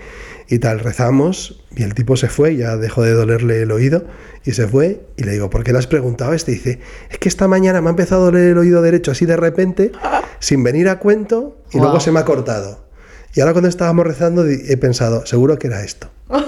Y 0.48 0.60
tal, 0.60 0.80
rezamos 0.80 1.62
y 1.76 1.82
el 1.82 1.92
tipo 1.92 2.16
se 2.16 2.30
fue, 2.30 2.56
ya 2.56 2.78
dejó 2.78 3.02
de 3.02 3.12
dolerle 3.12 3.60
el 3.60 3.70
oído 3.70 4.06
y 4.46 4.52
se 4.52 4.66
fue. 4.66 5.04
Y 5.18 5.24
le 5.24 5.32
digo, 5.32 5.50
¿por 5.50 5.62
qué 5.62 5.74
le 5.74 5.78
has 5.78 5.86
preguntado? 5.86 6.32
Este 6.32 6.52
dice, 6.52 6.80
es 7.10 7.18
que 7.18 7.28
esta 7.28 7.48
mañana 7.48 7.82
me 7.82 7.88
ha 7.88 7.90
empezado 7.90 8.22
a 8.22 8.24
doler 8.26 8.52
el 8.52 8.56
oído 8.56 8.80
derecho 8.80 9.10
así 9.10 9.26
de 9.26 9.36
repente, 9.36 9.92
sin 10.38 10.64
venir 10.64 10.88
a 10.88 11.00
cuento, 11.00 11.58
y 11.70 11.76
luego 11.76 12.00
se 12.00 12.10
me 12.10 12.20
ha 12.20 12.24
cortado. 12.24 12.86
Y 13.34 13.40
ahora 13.40 13.52
cuando 13.52 13.68
estábamos 13.68 14.06
rezando 14.06 14.46
he 14.46 14.76
pensado, 14.78 15.26
seguro 15.26 15.58
que 15.58 15.66
era 15.66 15.84
esto. 15.84 16.08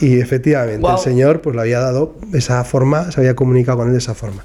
Y 0.00 0.20
efectivamente, 0.20 0.86
el 0.88 0.98
Señor 0.98 1.40
pues 1.40 1.56
le 1.56 1.62
había 1.62 1.80
dado 1.80 2.14
esa 2.32 2.62
forma, 2.62 3.10
se 3.10 3.20
había 3.20 3.34
comunicado 3.34 3.78
con 3.78 3.88
él 3.88 3.94
de 3.94 3.98
esa 3.98 4.14
forma. 4.14 4.44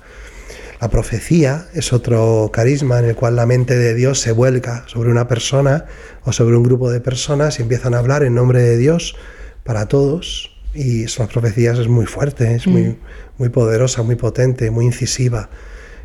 La 0.83 0.89
profecía 0.89 1.67
es 1.73 1.93
otro 1.93 2.49
carisma 2.51 2.99
en 2.99 3.05
el 3.05 3.15
cual 3.15 3.37
la 3.37 3.45
mente 3.45 3.77
de 3.77 3.93
Dios 3.93 4.19
se 4.19 4.33
vuelca 4.33 4.83
sobre 4.87 5.11
una 5.11 5.29
persona 5.29 5.85
o 6.25 6.33
sobre 6.33 6.57
un 6.57 6.63
grupo 6.63 6.91
de 6.91 6.99
personas 6.99 7.57
y 7.57 7.61
empiezan 7.61 7.93
a 7.93 7.99
hablar 7.99 8.21
en 8.21 8.35
nombre 8.35 8.61
de 8.61 8.75
Dios 8.75 9.15
para 9.63 9.87
todos. 9.87 10.57
Y 10.73 11.03
las 11.03 11.29
profecías 11.29 11.79
es 11.79 11.87
muy 11.87 12.05
fuerte, 12.05 12.53
es 12.53 12.67
muy, 12.67 12.99
muy 13.37 13.47
poderosa, 13.47 14.03
muy 14.03 14.17
potente, 14.17 14.71
muy 14.71 14.83
incisiva. 14.83 15.49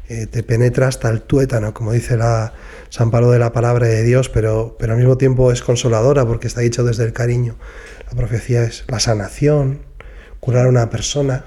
Eh, 0.08 0.28
te 0.28 0.44
penetra 0.44 0.86
hasta 0.86 1.10
el 1.10 1.22
tuétano, 1.22 1.74
como 1.74 1.90
dice 1.90 2.16
la 2.16 2.52
San 2.88 3.10
Pablo 3.10 3.32
de 3.32 3.40
la 3.40 3.52
palabra 3.52 3.88
de 3.88 4.04
Dios, 4.04 4.28
pero, 4.28 4.76
pero 4.78 4.92
al 4.92 5.00
mismo 5.00 5.18
tiempo 5.18 5.50
es 5.50 5.60
consoladora 5.60 6.24
porque 6.24 6.46
está 6.46 6.60
dicho 6.60 6.84
desde 6.84 7.02
el 7.02 7.12
cariño. 7.12 7.56
La 8.08 8.16
profecía 8.16 8.62
es 8.62 8.84
la 8.86 9.00
sanación, 9.00 9.80
curar 10.38 10.66
a 10.66 10.68
una 10.68 10.88
persona. 10.88 11.46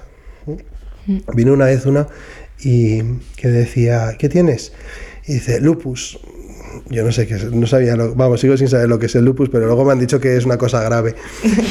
Vino 1.34 1.54
una 1.54 1.64
vez 1.64 1.84
una 1.86 2.06
y 2.62 3.02
que 3.36 3.48
decía, 3.48 4.16
¿qué 4.18 4.28
tienes? 4.28 4.72
Y 5.26 5.34
dice, 5.34 5.60
lupus. 5.60 6.18
Yo 6.88 7.04
no 7.04 7.12
sé 7.12 7.26
qué 7.26 7.34
es, 7.34 7.44
no 7.52 7.66
sabía, 7.66 7.96
lo- 7.96 8.14
vamos, 8.14 8.40
sigo 8.40 8.56
sin 8.56 8.68
saber 8.68 8.88
lo 8.88 8.98
que 8.98 9.06
es 9.06 9.14
el 9.14 9.24
lupus, 9.24 9.50
pero 9.50 9.66
luego 9.66 9.84
me 9.84 9.92
han 9.92 10.00
dicho 10.00 10.18
que 10.20 10.36
es 10.36 10.44
una 10.46 10.56
cosa 10.58 10.82
grave. 10.82 11.14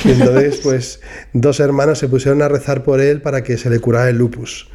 Y 0.06 0.12
entonces, 0.12 0.60
pues, 0.64 1.00
dos 1.34 1.60
hermanos 1.60 1.98
se 2.00 2.08
pusieron 2.08 2.42
a 2.44 2.48
rezar 2.48 2.84
por 2.84 3.02
él 3.02 3.22
para 3.22 3.44
que 3.44 3.58
se 3.58 3.70
le 3.70 3.80
curara 3.80 4.10
el 4.10 4.18
lupus. 4.18 4.70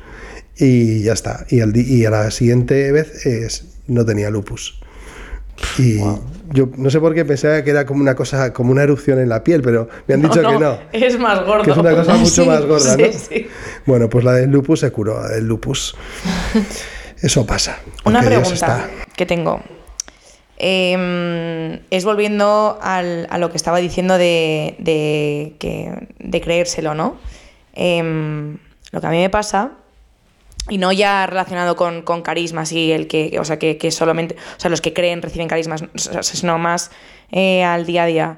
Y 0.59 1.03
ya 1.03 1.13
está. 1.13 1.47
Y, 1.49 1.61
al 1.61 1.77
y 1.77 2.05
a 2.07 2.11
la 2.11 2.31
siguiente 2.31 2.91
vez 2.93 3.25
es, 3.27 3.65
no 3.87 4.05
tenía 4.05 4.31
lupus. 4.31 4.81
Y 5.79 5.99
yo 6.53 6.69
no 6.77 6.91
sé 6.91 7.01
por 7.01 7.15
qué 7.15 7.25
pensaba 7.25 7.63
que 7.63 7.71
era 7.71 7.87
como 7.87 8.01
una 8.01 8.15
cosa, 8.15 8.53
como 8.53 8.73
una 8.73 8.83
erupción 8.83 9.19
en 9.19 9.29
la 9.29 9.43
piel, 9.45 9.63
pero 9.63 9.89
me 10.07 10.15
han 10.15 10.23
dicho 10.23 10.41
que 10.43 10.59
no. 10.59 10.79
Es 10.93 11.19
más 11.19 11.45
gordo. 11.45 11.63
Que 11.65 11.71
es 11.73 11.77
una 11.77 11.95
cosa 11.95 12.15
mucho 12.17 12.31
Sí, 12.43 12.47
más 12.49 12.65
gorda, 12.65 12.95
sí, 12.97 13.03
¿no? 13.03 13.13
sí. 13.13 13.49
Bueno, 13.87 14.09
pues 14.09 14.25
la 14.25 14.33
del 14.33 14.51
lupus 14.51 14.81
se 14.81 14.91
curó, 14.91 15.21
la 15.23 15.29
del 15.29 15.47
lupus. 15.47 15.97
Eso 17.21 17.47
pasa. 17.47 17.79
Una 18.05 18.21
pregunta 18.23 18.53
está. 18.55 18.91
que 19.17 19.27
tengo. 19.27 19.61
Eh, 20.59 21.81
es 21.91 22.05
volviendo 22.05 22.79
al- 22.81 23.27
a 23.31 23.39
lo 23.39 23.51
que 23.51 23.57
estaba 23.57 23.79
diciendo 23.79 24.17
de, 24.19 24.77
de, 24.79 25.55
que- 25.59 26.09
de 26.19 26.41
creérselo, 26.41 26.95
¿no? 26.95 27.17
Eh, 27.75 28.03
lo 28.91 29.01
que 29.01 29.07
a 29.07 29.11
mí 29.11 29.19
me 29.19 29.29
pasa, 29.31 29.73
y 30.69 30.79
no 30.79 30.93
ya 30.93 31.27
relacionado 31.27 31.77
con, 31.77 32.03
con 32.03 32.23
carismas 32.23 32.73
y 32.73 32.93
el 32.93 33.07
que, 33.07 33.39
o 33.39 33.45
sea, 33.45 33.59
que, 33.59 33.79
que 33.79 33.91
solamente, 33.91 34.37
o 34.57 34.61
sea, 34.61 34.71
los 34.71 34.81
que 34.81 34.93
creen 34.93 35.23
reciben 35.23 35.49
carismas, 35.49 35.85
sino 36.23 36.59
más 36.59 36.91
eh, 37.31 37.65
al 37.65 37.87
día 37.87 38.05
a 38.05 38.07
día. 38.07 38.37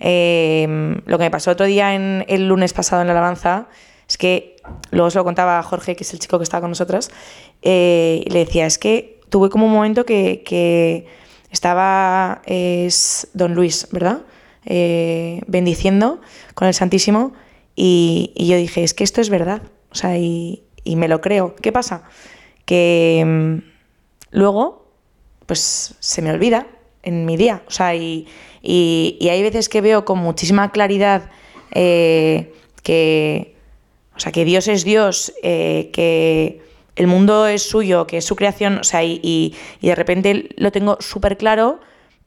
Eh, 0.00 0.66
lo 1.06 1.18
que 1.18 1.24
me 1.24 1.30
pasó 1.30 1.50
otro 1.50 1.66
día 1.66 1.94
en 1.94 2.24
el 2.28 2.48
lunes 2.48 2.72
pasado 2.72 3.02
en 3.02 3.08
la 3.08 3.12
alabanza 3.12 3.68
es 4.08 4.18
que 4.18 4.56
luego 4.90 5.10
se 5.10 5.18
lo 5.18 5.24
contaba 5.24 5.62
Jorge, 5.62 5.96
que 5.96 6.04
es 6.04 6.12
el 6.12 6.18
chico 6.18 6.38
que 6.38 6.44
estaba 6.44 6.62
con 6.62 6.70
nosotras, 6.70 7.10
eh, 7.62 8.22
y 8.24 8.30
le 8.30 8.40
decía, 8.40 8.66
es 8.66 8.78
que 8.78 9.20
tuve 9.30 9.50
como 9.50 9.66
un 9.66 9.72
momento 9.72 10.04
que, 10.04 10.42
que 10.44 11.06
estaba 11.50 12.42
es 12.46 13.28
Don 13.34 13.54
Luis, 13.54 13.88
¿verdad? 13.90 14.22
Eh, 14.66 15.40
bendiciendo 15.46 16.20
con 16.54 16.68
el 16.68 16.74
Santísimo 16.74 17.34
y, 17.76 18.32
y 18.34 18.46
yo 18.46 18.56
dije, 18.56 18.82
es 18.82 18.94
que 18.94 19.04
esto 19.04 19.20
es 19.20 19.28
verdad, 19.28 19.62
o 19.90 19.94
sea, 19.94 20.16
y, 20.16 20.62
y 20.84 20.96
me 20.96 21.08
lo 21.08 21.20
creo. 21.20 21.54
¿Qué 21.56 21.72
pasa? 21.72 22.04
Que 22.64 23.22
mm, 23.26 23.58
luego, 24.30 24.86
pues 25.46 25.96
se 25.98 26.22
me 26.22 26.30
olvida 26.30 26.66
en 27.02 27.26
mi 27.26 27.36
día, 27.36 27.62
o 27.66 27.70
sea, 27.70 27.94
y, 27.94 28.26
y- 28.62 29.18
hay 29.28 29.42
veces 29.42 29.68
que 29.68 29.80
veo 29.82 30.04
con 30.04 30.18
muchísima 30.18 30.72
claridad 30.72 31.30
eh, 31.72 32.54
que, 32.82 33.56
o 34.16 34.20
sea, 34.20 34.32
que 34.32 34.44
Dios 34.46 34.68
es 34.68 34.84
Dios, 34.84 35.34
eh, 35.42 35.90
que 35.92 36.62
el 36.96 37.06
mundo 37.06 37.46
es 37.46 37.62
suyo, 37.62 38.06
que 38.06 38.18
es 38.18 38.24
su 38.24 38.36
creación, 38.36 38.78
o 38.78 38.84
sea, 38.84 39.02
y, 39.04 39.20
y- 39.22 39.54
y 39.80 39.88
de 39.88 39.94
repente 39.94 40.48
lo 40.56 40.72
tengo 40.72 40.96
súper 41.00 41.36
claro, 41.36 41.80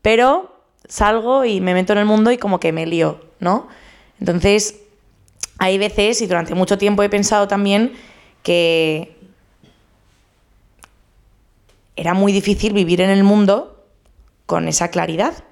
pero 0.03 0.53
salgo 0.87 1.43
y 1.45 1.59
me 1.59 1.73
meto 1.73 1.93
en 1.93 1.99
el 1.99 2.05
mundo 2.05 2.31
y 2.31 2.37
como 2.37 2.59
que 2.59 2.71
me 2.71 2.85
lío, 2.85 3.19
¿no? 3.39 3.67
Entonces, 4.19 4.81
hay 5.57 5.77
veces, 5.79 6.21
y 6.21 6.27
durante 6.27 6.53
mucho 6.53 6.77
tiempo 6.77 7.01
he 7.01 7.09
pensado 7.09 7.47
también, 7.47 7.93
que 8.47 9.11
era 11.97 12.13
muy 12.13 12.31
difícil 12.31 12.71
vivir 12.71 13.01
en 13.01 13.09
el 13.09 13.25
mundo 13.25 13.83
con 14.45 14.69
esa 14.69 14.87
claridad. 14.87 15.43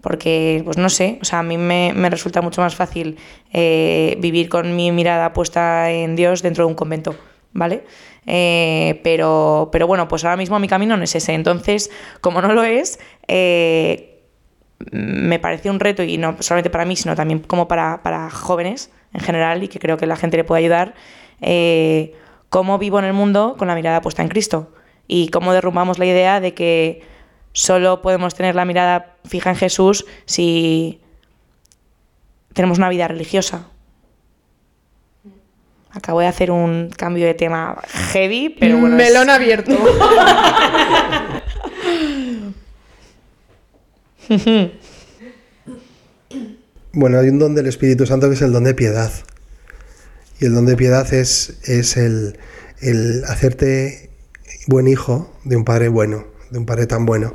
Porque, 0.00 0.62
pues 0.64 0.76
no 0.76 0.88
sé, 0.88 1.18
o 1.20 1.24
sea, 1.24 1.40
a 1.40 1.42
mí 1.42 1.58
me, 1.58 1.92
me 1.92 2.08
resulta 2.08 2.42
mucho 2.42 2.60
más 2.60 2.76
fácil 2.76 3.16
eh, 3.52 4.16
vivir 4.20 4.48
con 4.48 4.76
mi 4.76 4.92
mirada 4.92 5.32
puesta 5.32 5.90
en 5.90 6.14
Dios 6.14 6.40
dentro 6.40 6.64
de 6.64 6.68
un 6.68 6.76
convento, 6.76 7.16
¿vale? 7.52 7.82
Eh, 8.26 9.00
pero, 9.02 9.70
pero 9.72 9.88
bueno, 9.88 10.06
pues 10.06 10.22
ahora 10.22 10.36
mismo 10.36 10.56
mi 10.60 10.68
camino 10.68 10.96
no 10.96 11.02
es 11.02 11.16
ese. 11.16 11.34
Entonces, 11.34 11.90
como 12.20 12.40
no 12.40 12.52
lo 12.52 12.62
es, 12.62 13.00
eh, 13.26 14.20
me 14.92 15.40
parece 15.40 15.68
un 15.68 15.80
reto, 15.80 16.04
y 16.04 16.16
no 16.16 16.36
solamente 16.38 16.70
para 16.70 16.84
mí, 16.84 16.94
sino 16.94 17.16
también 17.16 17.40
como 17.40 17.66
para, 17.66 18.04
para 18.04 18.30
jóvenes 18.30 18.92
en 19.12 19.20
general, 19.20 19.64
y 19.64 19.68
que 19.68 19.80
creo 19.80 19.96
que 19.96 20.06
la 20.06 20.14
gente 20.14 20.36
le 20.36 20.44
puede 20.44 20.60
ayudar, 20.60 20.94
cómo 22.48 22.78
vivo 22.78 22.98
en 22.98 23.04
el 23.04 23.12
mundo 23.12 23.56
con 23.58 23.68
la 23.68 23.74
mirada 23.74 24.00
puesta 24.00 24.22
en 24.22 24.28
Cristo. 24.28 24.72
Y 25.08 25.28
cómo 25.28 25.52
derrumbamos 25.52 25.98
la 25.98 26.06
idea 26.06 26.40
de 26.40 26.54
que 26.54 27.02
solo 27.52 28.02
podemos 28.02 28.34
tener 28.34 28.54
la 28.54 28.64
mirada 28.64 29.16
fija 29.24 29.50
en 29.50 29.56
Jesús 29.56 30.04
si 30.24 31.00
tenemos 32.52 32.78
una 32.78 32.88
vida 32.88 33.06
religiosa. 33.08 33.68
Acabo 35.92 36.20
de 36.20 36.26
hacer 36.26 36.50
un 36.50 36.90
cambio 36.94 37.24
de 37.24 37.34
tema 37.34 37.80
heavy, 38.12 38.50
pero 38.58 38.78
bueno. 38.78 38.98
es- 38.98 39.08
Melón 39.12 39.30
abierto. 39.30 39.72
Bueno, 46.92 47.18
hay 47.18 47.28
un 47.28 47.38
don 47.38 47.54
del 47.54 47.66
Espíritu 47.66 48.06
Santo 48.06 48.28
que 48.28 48.34
es 48.34 48.42
el 48.42 48.52
don 48.52 48.64
de 48.64 48.74
piedad. 48.74 49.10
Y 50.40 50.46
el 50.46 50.54
don 50.54 50.66
de 50.66 50.76
piedad 50.76 51.12
es, 51.14 51.58
es 51.64 51.96
el, 51.96 52.38
el 52.80 53.24
hacerte 53.24 54.10
buen 54.66 54.88
hijo 54.88 55.32
de 55.44 55.56
un 55.56 55.64
padre 55.64 55.88
bueno, 55.88 56.26
de 56.50 56.58
un 56.58 56.66
padre 56.66 56.86
tan 56.86 57.06
bueno. 57.06 57.34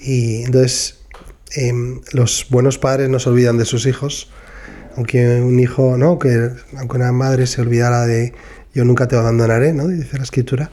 Y 0.00 0.44
entonces 0.44 1.00
em, 1.52 2.00
los 2.12 2.46
buenos 2.50 2.78
padres 2.78 3.08
no 3.08 3.18
se 3.18 3.28
olvidan 3.28 3.58
de 3.58 3.64
sus 3.64 3.86
hijos, 3.86 4.30
aunque 4.96 5.40
un 5.40 5.58
hijo, 5.60 5.96
¿no? 5.96 6.18
Que, 6.18 6.50
aunque 6.76 6.96
una 6.96 7.12
madre 7.12 7.46
se 7.46 7.60
olvidara 7.60 8.06
de 8.06 8.32
yo 8.74 8.84
nunca 8.84 9.08
te 9.08 9.16
abandonaré, 9.16 9.72
¿no? 9.72 9.88
Dice 9.88 10.16
la 10.16 10.24
escritura. 10.24 10.70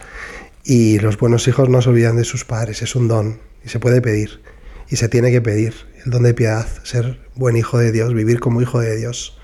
Y 0.64 1.00
los 1.00 1.18
buenos 1.18 1.48
hijos 1.48 1.70
no 1.70 1.82
se 1.82 1.90
olvidan 1.90 2.18
de 2.18 2.24
sus 2.24 2.46
padres, 2.46 2.82
es 2.82 2.96
un 2.96 3.08
don 3.08 3.40
y 3.64 3.70
se 3.70 3.80
puede 3.80 4.02
pedir 4.02 4.42
y 4.90 4.96
se 4.98 5.10
tiene 5.10 5.32
que 5.32 5.42
pedir 5.42 5.74
el 6.06 6.12
don 6.12 6.24
de 6.24 6.34
piedad, 6.34 6.68
ser 6.84 7.20
buen 7.36 7.58
hijo 7.58 7.78
de 7.78 7.92
Dios, 7.92 8.14
vivir 8.14 8.40
como 8.40 8.62
hijo 8.62 8.80
de 8.80 8.96
Dios. 8.96 9.38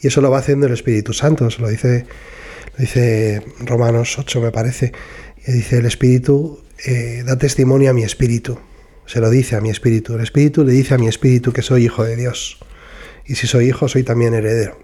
Y 0.00 0.08
eso 0.08 0.20
lo 0.20 0.30
va 0.30 0.38
haciendo 0.38 0.66
el 0.66 0.72
Espíritu 0.72 1.12
Santo, 1.12 1.50
se 1.50 1.62
lo 1.62 1.68
dice, 1.68 2.06
lo 2.74 2.78
dice 2.78 3.42
Romanos 3.60 4.18
8, 4.18 4.40
me 4.40 4.52
parece. 4.52 4.92
Y 5.46 5.52
dice, 5.52 5.78
el 5.78 5.86
Espíritu 5.86 6.62
eh, 6.84 7.22
da 7.24 7.36
testimonio 7.36 7.90
a 7.90 7.94
mi 7.94 8.02
espíritu, 8.02 8.58
se 9.06 9.20
lo 9.20 9.30
dice 9.30 9.56
a 9.56 9.60
mi 9.60 9.70
espíritu. 9.70 10.14
El 10.14 10.20
Espíritu 10.20 10.64
le 10.64 10.72
dice 10.72 10.94
a 10.94 10.98
mi 10.98 11.08
espíritu 11.08 11.52
que 11.52 11.62
soy 11.62 11.84
hijo 11.84 12.04
de 12.04 12.16
Dios. 12.16 12.58
Y 13.24 13.36
si 13.36 13.46
soy 13.46 13.68
hijo, 13.68 13.88
soy 13.88 14.02
también 14.02 14.34
heredero. 14.34 14.78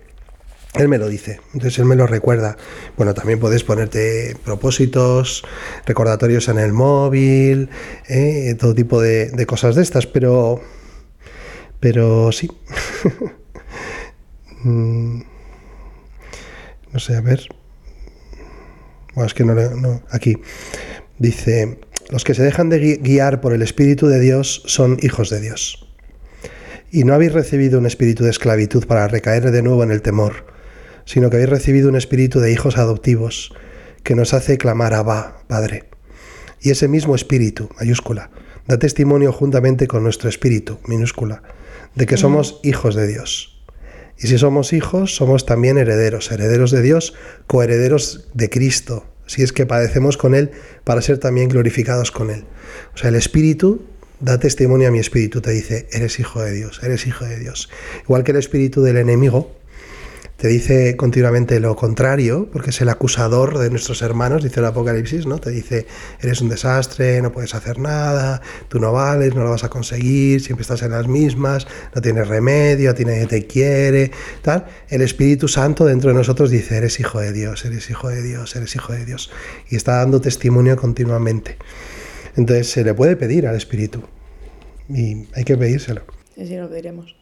Él 0.74 0.88
me 0.88 0.96
lo 0.96 1.08
dice, 1.08 1.40
entonces 1.52 1.78
él 1.80 1.84
me 1.84 1.96
lo 1.96 2.06
recuerda. 2.06 2.56
Bueno, 2.96 3.12
también 3.12 3.38
puedes 3.38 3.62
ponerte 3.62 4.34
propósitos, 4.42 5.44
recordatorios 5.84 6.48
en 6.48 6.58
el 6.58 6.72
móvil, 6.72 7.68
eh, 8.08 8.56
todo 8.58 8.74
tipo 8.74 9.02
de, 9.02 9.30
de 9.30 9.46
cosas 9.46 9.74
de 9.74 9.82
estas, 9.82 10.06
pero, 10.06 10.62
pero 11.78 12.32
sí. 12.32 12.50
Mm, 14.64 15.22
no 16.92 16.98
sé, 16.98 17.16
a 17.16 17.20
ver. 17.20 17.46
Bueno, 19.14 19.26
es 19.26 19.34
que 19.34 19.44
no, 19.44 19.54
le- 19.54 19.74
no. 19.74 20.02
Aquí 20.10 20.36
dice: 21.18 21.78
Los 22.10 22.24
que 22.24 22.34
se 22.34 22.42
dejan 22.42 22.68
de 22.68 22.80
gui- 22.80 23.00
guiar 23.02 23.40
por 23.40 23.52
el 23.52 23.62
Espíritu 23.62 24.06
de 24.08 24.20
Dios 24.20 24.62
son 24.66 24.98
hijos 25.02 25.30
de 25.30 25.40
Dios. 25.40 25.88
Y 26.90 27.04
no 27.04 27.14
habéis 27.14 27.32
recibido 27.32 27.78
un 27.78 27.86
espíritu 27.86 28.22
de 28.24 28.30
esclavitud 28.30 28.86
para 28.86 29.08
recaer 29.08 29.50
de 29.50 29.62
nuevo 29.62 29.82
en 29.82 29.90
el 29.90 30.02
temor, 30.02 30.44
sino 31.06 31.30
que 31.30 31.36
habéis 31.36 31.48
recibido 31.48 31.88
un 31.88 31.96
espíritu 31.96 32.38
de 32.40 32.52
hijos 32.52 32.76
adoptivos 32.76 33.54
que 34.02 34.14
nos 34.14 34.34
hace 34.34 34.58
clamar 34.58 34.92
Abba, 34.92 35.42
Padre. 35.48 35.84
Y 36.60 36.70
ese 36.70 36.88
mismo 36.88 37.14
espíritu, 37.14 37.70
mayúscula, 37.80 38.30
da 38.68 38.78
testimonio 38.78 39.32
juntamente 39.32 39.86
con 39.88 40.02
nuestro 40.02 40.28
espíritu, 40.28 40.78
minúscula, 40.86 41.42
de 41.94 42.04
que 42.06 42.16
somos 42.18 42.60
hijos 42.62 42.94
de 42.94 43.06
Dios. 43.06 43.51
Y 44.22 44.28
si 44.28 44.38
somos 44.38 44.72
hijos, 44.72 45.16
somos 45.16 45.46
también 45.46 45.78
herederos, 45.78 46.30
herederos 46.30 46.70
de 46.70 46.80
Dios, 46.80 47.12
coherederos 47.48 48.28
de 48.34 48.48
Cristo, 48.48 49.04
si 49.26 49.42
es 49.42 49.52
que 49.52 49.66
padecemos 49.66 50.16
con 50.16 50.36
Él 50.36 50.52
para 50.84 51.02
ser 51.02 51.18
también 51.18 51.48
glorificados 51.48 52.12
con 52.12 52.30
Él. 52.30 52.44
O 52.94 52.98
sea, 52.98 53.08
el 53.08 53.16
Espíritu 53.16 53.82
da 54.20 54.38
testimonio 54.38 54.86
a 54.86 54.90
mi 54.92 55.00
espíritu, 55.00 55.40
te 55.40 55.50
dice, 55.50 55.88
eres 55.90 56.20
hijo 56.20 56.40
de 56.40 56.52
Dios, 56.52 56.80
eres 56.84 57.08
hijo 57.08 57.24
de 57.24 57.40
Dios. 57.40 57.68
Igual 58.04 58.22
que 58.22 58.30
el 58.30 58.36
espíritu 58.38 58.80
del 58.80 58.96
enemigo 58.96 59.56
te 60.42 60.48
dice 60.48 60.96
continuamente 60.96 61.60
lo 61.60 61.76
contrario, 61.76 62.48
porque 62.50 62.70
es 62.70 62.80
el 62.80 62.88
acusador 62.88 63.58
de 63.58 63.70
nuestros 63.70 64.02
hermanos, 64.02 64.42
dice 64.42 64.58
el 64.58 64.66
Apocalipsis, 64.66 65.24
¿no? 65.24 65.38
Te 65.38 65.50
dice, 65.50 65.86
eres 66.20 66.40
un 66.40 66.48
desastre, 66.48 67.22
no 67.22 67.30
puedes 67.30 67.54
hacer 67.54 67.78
nada, 67.78 68.42
tú 68.66 68.80
no 68.80 68.90
vales, 68.90 69.36
no 69.36 69.44
lo 69.44 69.50
vas 69.50 69.62
a 69.62 69.68
conseguir, 69.68 70.40
siempre 70.40 70.62
estás 70.62 70.82
en 70.82 70.90
las 70.90 71.06
mismas, 71.06 71.68
no 71.94 72.02
tienes 72.02 72.26
remedio, 72.26 72.90
a 72.90 72.94
ti 72.94 73.04
nadie 73.04 73.28
te 73.28 73.46
quiere, 73.46 74.10
tal. 74.42 74.66
El 74.88 75.02
Espíritu 75.02 75.46
Santo 75.46 75.84
dentro 75.84 76.10
de 76.10 76.16
nosotros 76.16 76.50
dice, 76.50 76.76
eres 76.76 76.98
hijo 76.98 77.20
de 77.20 77.30
Dios, 77.30 77.64
eres 77.64 77.88
hijo 77.88 78.08
de 78.08 78.20
Dios, 78.20 78.56
eres 78.56 78.74
hijo 78.74 78.92
de 78.92 79.04
Dios. 79.04 79.30
Y 79.70 79.76
está 79.76 79.98
dando 79.98 80.20
testimonio 80.20 80.74
continuamente. 80.76 81.56
Entonces 82.34 82.68
se 82.68 82.82
le 82.82 82.94
puede 82.94 83.14
pedir 83.14 83.46
al 83.46 83.54
Espíritu. 83.54 84.02
Y 84.88 85.28
hay 85.36 85.44
que 85.44 85.56
pedírselo. 85.56 86.02
Sí, 86.34 86.48
sí, 86.48 86.56
lo 86.56 86.68
pediremos. 86.68 87.14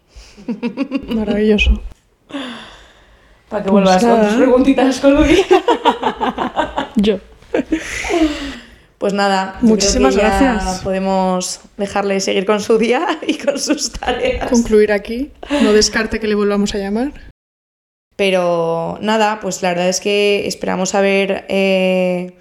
Maravilloso. 1.14 1.82
Para 3.50 3.64
que 3.64 3.70
vuelvas 3.70 4.00
con 4.00 4.10
nada. 4.10 4.28
tus 4.28 4.36
preguntitas 4.36 5.00
con 5.00 5.14
Luis. 5.16 5.44
Yo. 6.96 7.18
Pues 8.96 9.12
nada, 9.12 9.58
Muchísimas 9.60 10.14
creo 10.14 10.28
que 10.28 10.30
ya 10.32 10.40
gracias. 10.52 10.82
Podemos 10.82 11.60
dejarle 11.76 12.20
seguir 12.20 12.46
con 12.46 12.60
su 12.60 12.78
día 12.78 13.18
y 13.26 13.38
con 13.38 13.58
sus 13.58 13.90
tareas. 13.90 14.48
Concluir 14.48 14.92
aquí. 14.92 15.32
No 15.62 15.72
descarte 15.72 16.20
que 16.20 16.28
le 16.28 16.36
volvamos 16.36 16.74
a 16.76 16.78
llamar. 16.78 17.12
Pero 18.14 18.98
nada, 19.00 19.40
pues 19.40 19.62
la 19.62 19.70
verdad 19.70 19.88
es 19.88 19.98
que 19.98 20.46
esperamos 20.46 20.94
haber, 20.94 21.46
eh, 21.48 22.34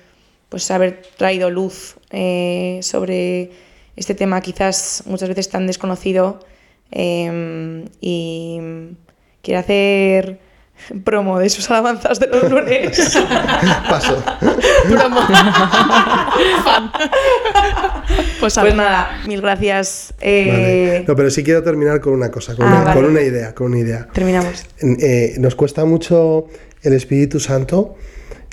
pues 0.49 0.69
haber 0.69 1.01
traído 1.17 1.49
luz 1.49 1.95
eh, 2.11 2.81
sobre 2.83 3.49
este 3.95 4.13
tema 4.13 4.41
quizás 4.41 5.03
muchas 5.07 5.29
veces 5.29 5.49
tan 5.49 5.65
desconocido 5.65 6.39
eh, 6.91 7.85
y 7.99 8.59
quiere 9.41 9.57
hacer 9.57 10.48
promo 11.03 11.39
de 11.39 11.49
sus 11.49 11.69
alabanzas 11.69 12.19
de 12.19 12.27
los 12.27 12.49
lunes. 12.49 12.97
Paso. 13.89 14.23
promo. 14.89 15.19
pues, 18.39 18.53
pues 18.55 18.75
nada, 18.75 19.21
mil 19.27 19.41
gracias. 19.41 20.13
Eh, 20.21 20.47
Vale. 20.51 21.05
No, 21.07 21.15
pero 21.15 21.29
sí 21.29 21.43
quiero 21.43 21.63
terminar 21.63 21.99
con 22.01 22.13
una 22.13 22.31
cosa, 22.31 22.55
con, 22.55 22.65
Ah, 22.65 22.69
una, 22.69 22.83
vale. 22.85 23.01
con 23.01 23.09
una 23.09 23.21
idea, 23.21 23.53
con 23.53 23.67
una 23.67 23.79
idea. 23.79 24.07
Terminamos. 24.13 24.65
Eh, 24.81 25.35
nos 25.39 25.55
cuesta 25.55 25.85
mucho 25.85 26.47
el 26.81 26.93
Espíritu 26.93 27.39
Santo, 27.39 27.95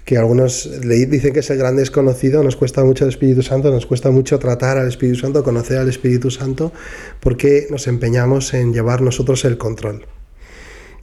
que 0.04 0.16
algunos 0.18 0.66
le 0.84 1.06
dicen 1.06 1.32
que 1.32 1.40
es 1.40 1.50
el 1.50 1.58
gran 1.58 1.76
desconocido, 1.76 2.42
nos 2.42 2.56
cuesta 2.56 2.84
mucho 2.84 3.04
el 3.04 3.10
Espíritu 3.10 3.42
Santo, 3.42 3.70
nos 3.70 3.86
cuesta 3.86 4.10
mucho 4.10 4.38
tratar 4.38 4.78
al 4.78 4.88
Espíritu 4.88 5.20
Santo, 5.20 5.42
conocer 5.42 5.78
al 5.78 5.88
Espíritu 5.88 6.30
Santo, 6.30 6.72
porque 7.20 7.66
nos 7.70 7.86
empeñamos 7.88 8.52
en 8.54 8.72
llevar 8.72 9.00
nosotros 9.00 9.44
el 9.44 9.58
control. 9.58 10.06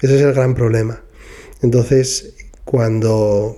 Ese 0.02 0.16
es 0.18 0.22
el 0.22 0.34
gran 0.34 0.54
problema. 0.54 1.02
Entonces, 1.64 2.36
cuando 2.66 3.58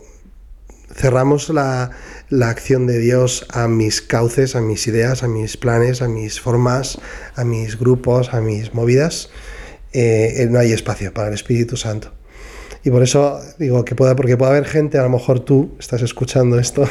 cerramos 0.95 1.49
la, 1.49 1.91
la 2.29 2.49
acción 2.49 2.87
de 2.87 2.99
Dios 2.99 3.45
a 3.49 3.67
mis 3.67 4.01
cauces, 4.01 4.55
a 4.55 4.61
mis 4.61 4.87
ideas, 4.87 5.23
a 5.23 5.27
mis 5.27 5.57
planes, 5.57 6.01
a 6.01 6.07
mis 6.07 6.39
formas, 6.39 6.99
a 7.35 7.43
mis 7.43 7.77
grupos, 7.77 8.33
a 8.33 8.41
mis 8.41 8.73
movidas, 8.73 9.29
eh, 9.91 10.47
no 10.49 10.59
hay 10.59 10.71
espacio 10.71 11.13
para 11.13 11.29
el 11.29 11.33
Espíritu 11.33 11.77
Santo. 11.77 12.13
Y 12.86 12.91
por 12.91 13.02
eso 13.02 13.41
digo 13.58 13.84
que 13.84 13.95
pueda, 13.95 14.15
porque 14.15 14.38
puede 14.38 14.52
haber 14.52 14.65
gente, 14.65 15.00
a 15.00 15.02
lo 15.02 15.10
mejor 15.10 15.39
tú 15.39 15.76
estás 15.80 16.04
escuchando 16.04 16.60
esto 16.60 16.88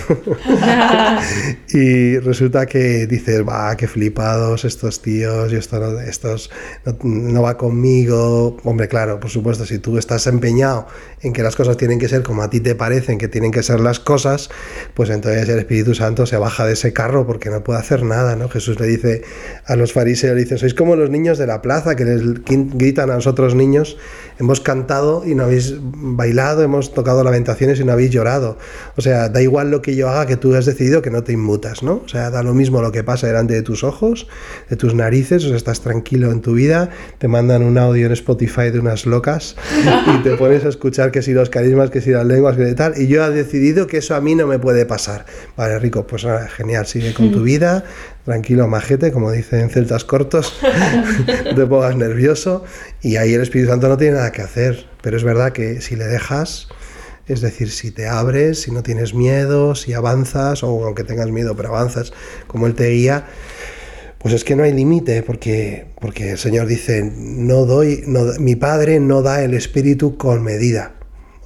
y 1.68 2.18
resulta 2.18 2.66
que 2.66 3.06
dices, 3.06 3.46
va, 3.46 3.76
qué 3.76 3.86
flipados 3.86 4.64
estos 4.64 5.00
tíos 5.00 5.52
y 5.52 5.54
esto 5.54 5.78
no, 5.78 6.00
estos 6.00 6.50
no, 6.84 6.96
no 7.04 7.42
va 7.42 7.56
conmigo. 7.56 8.56
Hombre, 8.64 8.88
claro, 8.88 9.20
por 9.20 9.30
supuesto, 9.30 9.64
si 9.66 9.78
tú 9.78 9.96
estás 9.96 10.26
empeñado 10.26 10.88
en 11.22 11.32
que 11.32 11.44
las 11.44 11.54
cosas 11.54 11.76
tienen 11.76 12.00
que 12.00 12.08
ser 12.08 12.24
como 12.24 12.42
a 12.42 12.50
ti 12.50 12.58
te 12.58 12.74
parecen 12.74 13.16
que 13.16 13.28
tienen 13.28 13.52
que 13.52 13.62
ser 13.62 13.78
las 13.78 14.00
cosas, 14.00 14.50
pues 14.94 15.10
entonces 15.10 15.48
el 15.48 15.60
Espíritu 15.60 15.94
Santo 15.94 16.26
se 16.26 16.36
baja 16.36 16.66
de 16.66 16.72
ese 16.72 16.92
carro 16.92 17.24
porque 17.24 17.50
no 17.50 17.62
puede 17.62 17.78
hacer 17.78 18.02
nada, 18.02 18.34
¿no? 18.34 18.48
Jesús 18.48 18.80
le 18.80 18.88
dice 18.88 19.22
a 19.64 19.76
los 19.76 19.92
fariseos, 19.92 20.34
le 20.34 20.42
dice, 20.42 20.58
sois 20.58 20.74
como 20.74 20.96
los 20.96 21.10
niños 21.10 21.38
de 21.38 21.46
la 21.46 21.62
plaza 21.62 21.94
que 21.94 22.04
les 22.04 22.20
gritan 22.44 23.10
a 23.12 23.14
los 23.14 23.28
otros 23.28 23.54
niños, 23.54 23.96
hemos 24.38 24.60
cantado 24.60 25.22
y 25.26 25.34
no 25.34 25.44
habéis 25.44 25.74
bailado, 25.80 26.62
hemos 26.62 26.92
tocado 26.92 27.22
lamentaciones 27.22 27.80
y 27.80 27.84
no 27.84 27.92
habéis 27.92 28.10
llorado. 28.10 28.58
O 28.96 29.00
sea, 29.00 29.28
da 29.28 29.42
igual 29.42 29.70
lo 29.70 29.82
que 29.82 29.96
yo 29.96 30.08
haga 30.08 30.26
que 30.26 30.36
tú 30.36 30.54
has 30.54 30.66
decidido 30.66 31.02
que 31.02 31.10
no 31.10 31.22
te 31.22 31.32
inmutas, 31.32 31.82
¿no? 31.82 32.02
O 32.04 32.08
sea, 32.08 32.30
da 32.30 32.42
lo 32.42 32.54
mismo 32.54 32.82
lo 32.82 32.92
que 32.92 33.04
pasa 33.04 33.26
delante 33.26 33.54
de 33.54 33.62
tus 33.62 33.84
ojos, 33.84 34.26
de 34.68 34.76
tus 34.76 34.94
narices, 34.94 35.44
o 35.44 35.48
sea, 35.48 35.56
estás 35.56 35.80
tranquilo 35.80 36.30
en 36.30 36.40
tu 36.40 36.54
vida, 36.54 36.90
te 37.18 37.28
mandan 37.28 37.62
un 37.62 37.78
audio 37.78 38.06
en 38.06 38.12
Spotify 38.12 38.70
de 38.70 38.80
unas 38.80 39.06
locas 39.06 39.56
y 40.14 40.22
te 40.22 40.36
pones 40.36 40.64
a 40.64 40.68
escuchar 40.68 41.10
que 41.10 41.22
si 41.22 41.32
los 41.32 41.50
carismas, 41.50 41.90
que 41.90 42.00
si 42.00 42.10
las 42.10 42.26
lenguas, 42.26 42.56
que 42.56 42.74
tal, 42.74 43.00
y 43.00 43.06
yo 43.06 43.24
he 43.24 43.30
decidido 43.30 43.86
que 43.86 43.98
eso 43.98 44.14
a 44.14 44.20
mí 44.20 44.34
no 44.34 44.46
me 44.46 44.58
puede 44.58 44.86
pasar. 44.86 45.26
Vale, 45.56 45.78
Rico, 45.78 46.06
pues 46.06 46.24
nada, 46.24 46.48
genial, 46.48 46.86
sigue 46.86 47.14
con 47.14 47.30
tu 47.30 47.42
vida, 47.42 47.84
tranquilo, 48.24 48.66
majete, 48.68 49.12
como 49.12 49.30
dicen 49.30 49.68
celtas 49.70 50.04
cortos, 50.04 50.58
te 51.56 51.66
pongas 51.66 51.96
nervioso, 51.96 52.64
y 53.02 53.16
ahí 53.16 53.34
el 53.34 53.42
Espíritu 53.42 53.70
Santo 53.70 53.88
no 53.88 53.96
tiene 53.96 54.14
nada 54.14 54.32
que 54.32 54.42
hacer, 54.42 54.86
pero 55.02 55.16
es 55.16 55.24
verdad 55.24 55.52
que 55.52 55.80
si 55.80 55.94
le 55.94 56.06
dejas, 56.06 56.68
es 57.26 57.40
decir, 57.40 57.70
si 57.70 57.90
te 57.90 58.06
abres, 58.06 58.62
si 58.62 58.70
no 58.70 58.82
tienes 58.82 59.14
miedo, 59.14 59.74
si 59.74 59.92
avanzas, 59.92 60.62
o 60.62 60.84
aunque 60.84 61.04
tengas 61.04 61.30
miedo, 61.30 61.54
pero 61.54 61.70
avanzas 61.70 62.12
como 62.46 62.66
Él 62.66 62.74
te 62.74 62.88
guía, 62.88 63.26
pues 64.18 64.32
es 64.34 64.44
que 64.44 64.56
no 64.56 64.62
hay 64.62 64.72
límite, 64.72 65.22
porque, 65.22 65.88
porque 66.00 66.30
el 66.30 66.38
Señor 66.38 66.66
dice, 66.66 67.02
no 67.14 67.66
doy, 67.66 68.04
no, 68.06 68.24
mi 68.38 68.56
Padre 68.56 69.00
no 69.00 69.20
da 69.20 69.42
el 69.42 69.52
Espíritu 69.52 70.16
con 70.16 70.42
medida, 70.42 70.94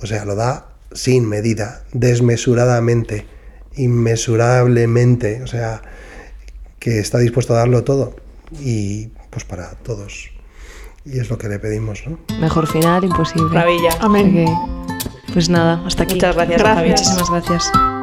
o 0.01 0.07
sea, 0.07 0.25
lo 0.25 0.37
da 0.37 0.77
sin 0.93 1.29
medida, 1.29 1.85
desmesuradamente, 1.93 3.27
inmesurablemente, 3.75 5.43
o 5.43 5.49
sea, 5.49 5.83
que 6.79 7.01
está 7.01 7.19
dispuesto 7.19 7.55
a 7.55 7.59
darlo 7.59 7.85
todo, 7.85 8.15
y 8.61 9.09
pues 9.31 9.45
para 9.45 9.71
todos. 9.71 10.31
Y 11.05 11.19
es 11.19 11.31
lo 11.31 11.39
que 11.39 11.49
le 11.49 11.59
pedimos, 11.59 12.03
¿no? 12.07 12.19
Mejor 12.41 12.67
final 12.67 13.05
imposible. 13.05 13.49
Maravilla. 13.49 13.91
Amén. 14.01 14.47
Pues 15.33 15.49
nada, 15.49 15.83
hasta 15.87 16.03
aquí. 16.03 16.15
Muchas 16.15 16.35
gracias, 16.35 16.61
Gracias. 16.61 17.01
Muchísimas 17.01 17.31
gracias. 17.31 17.98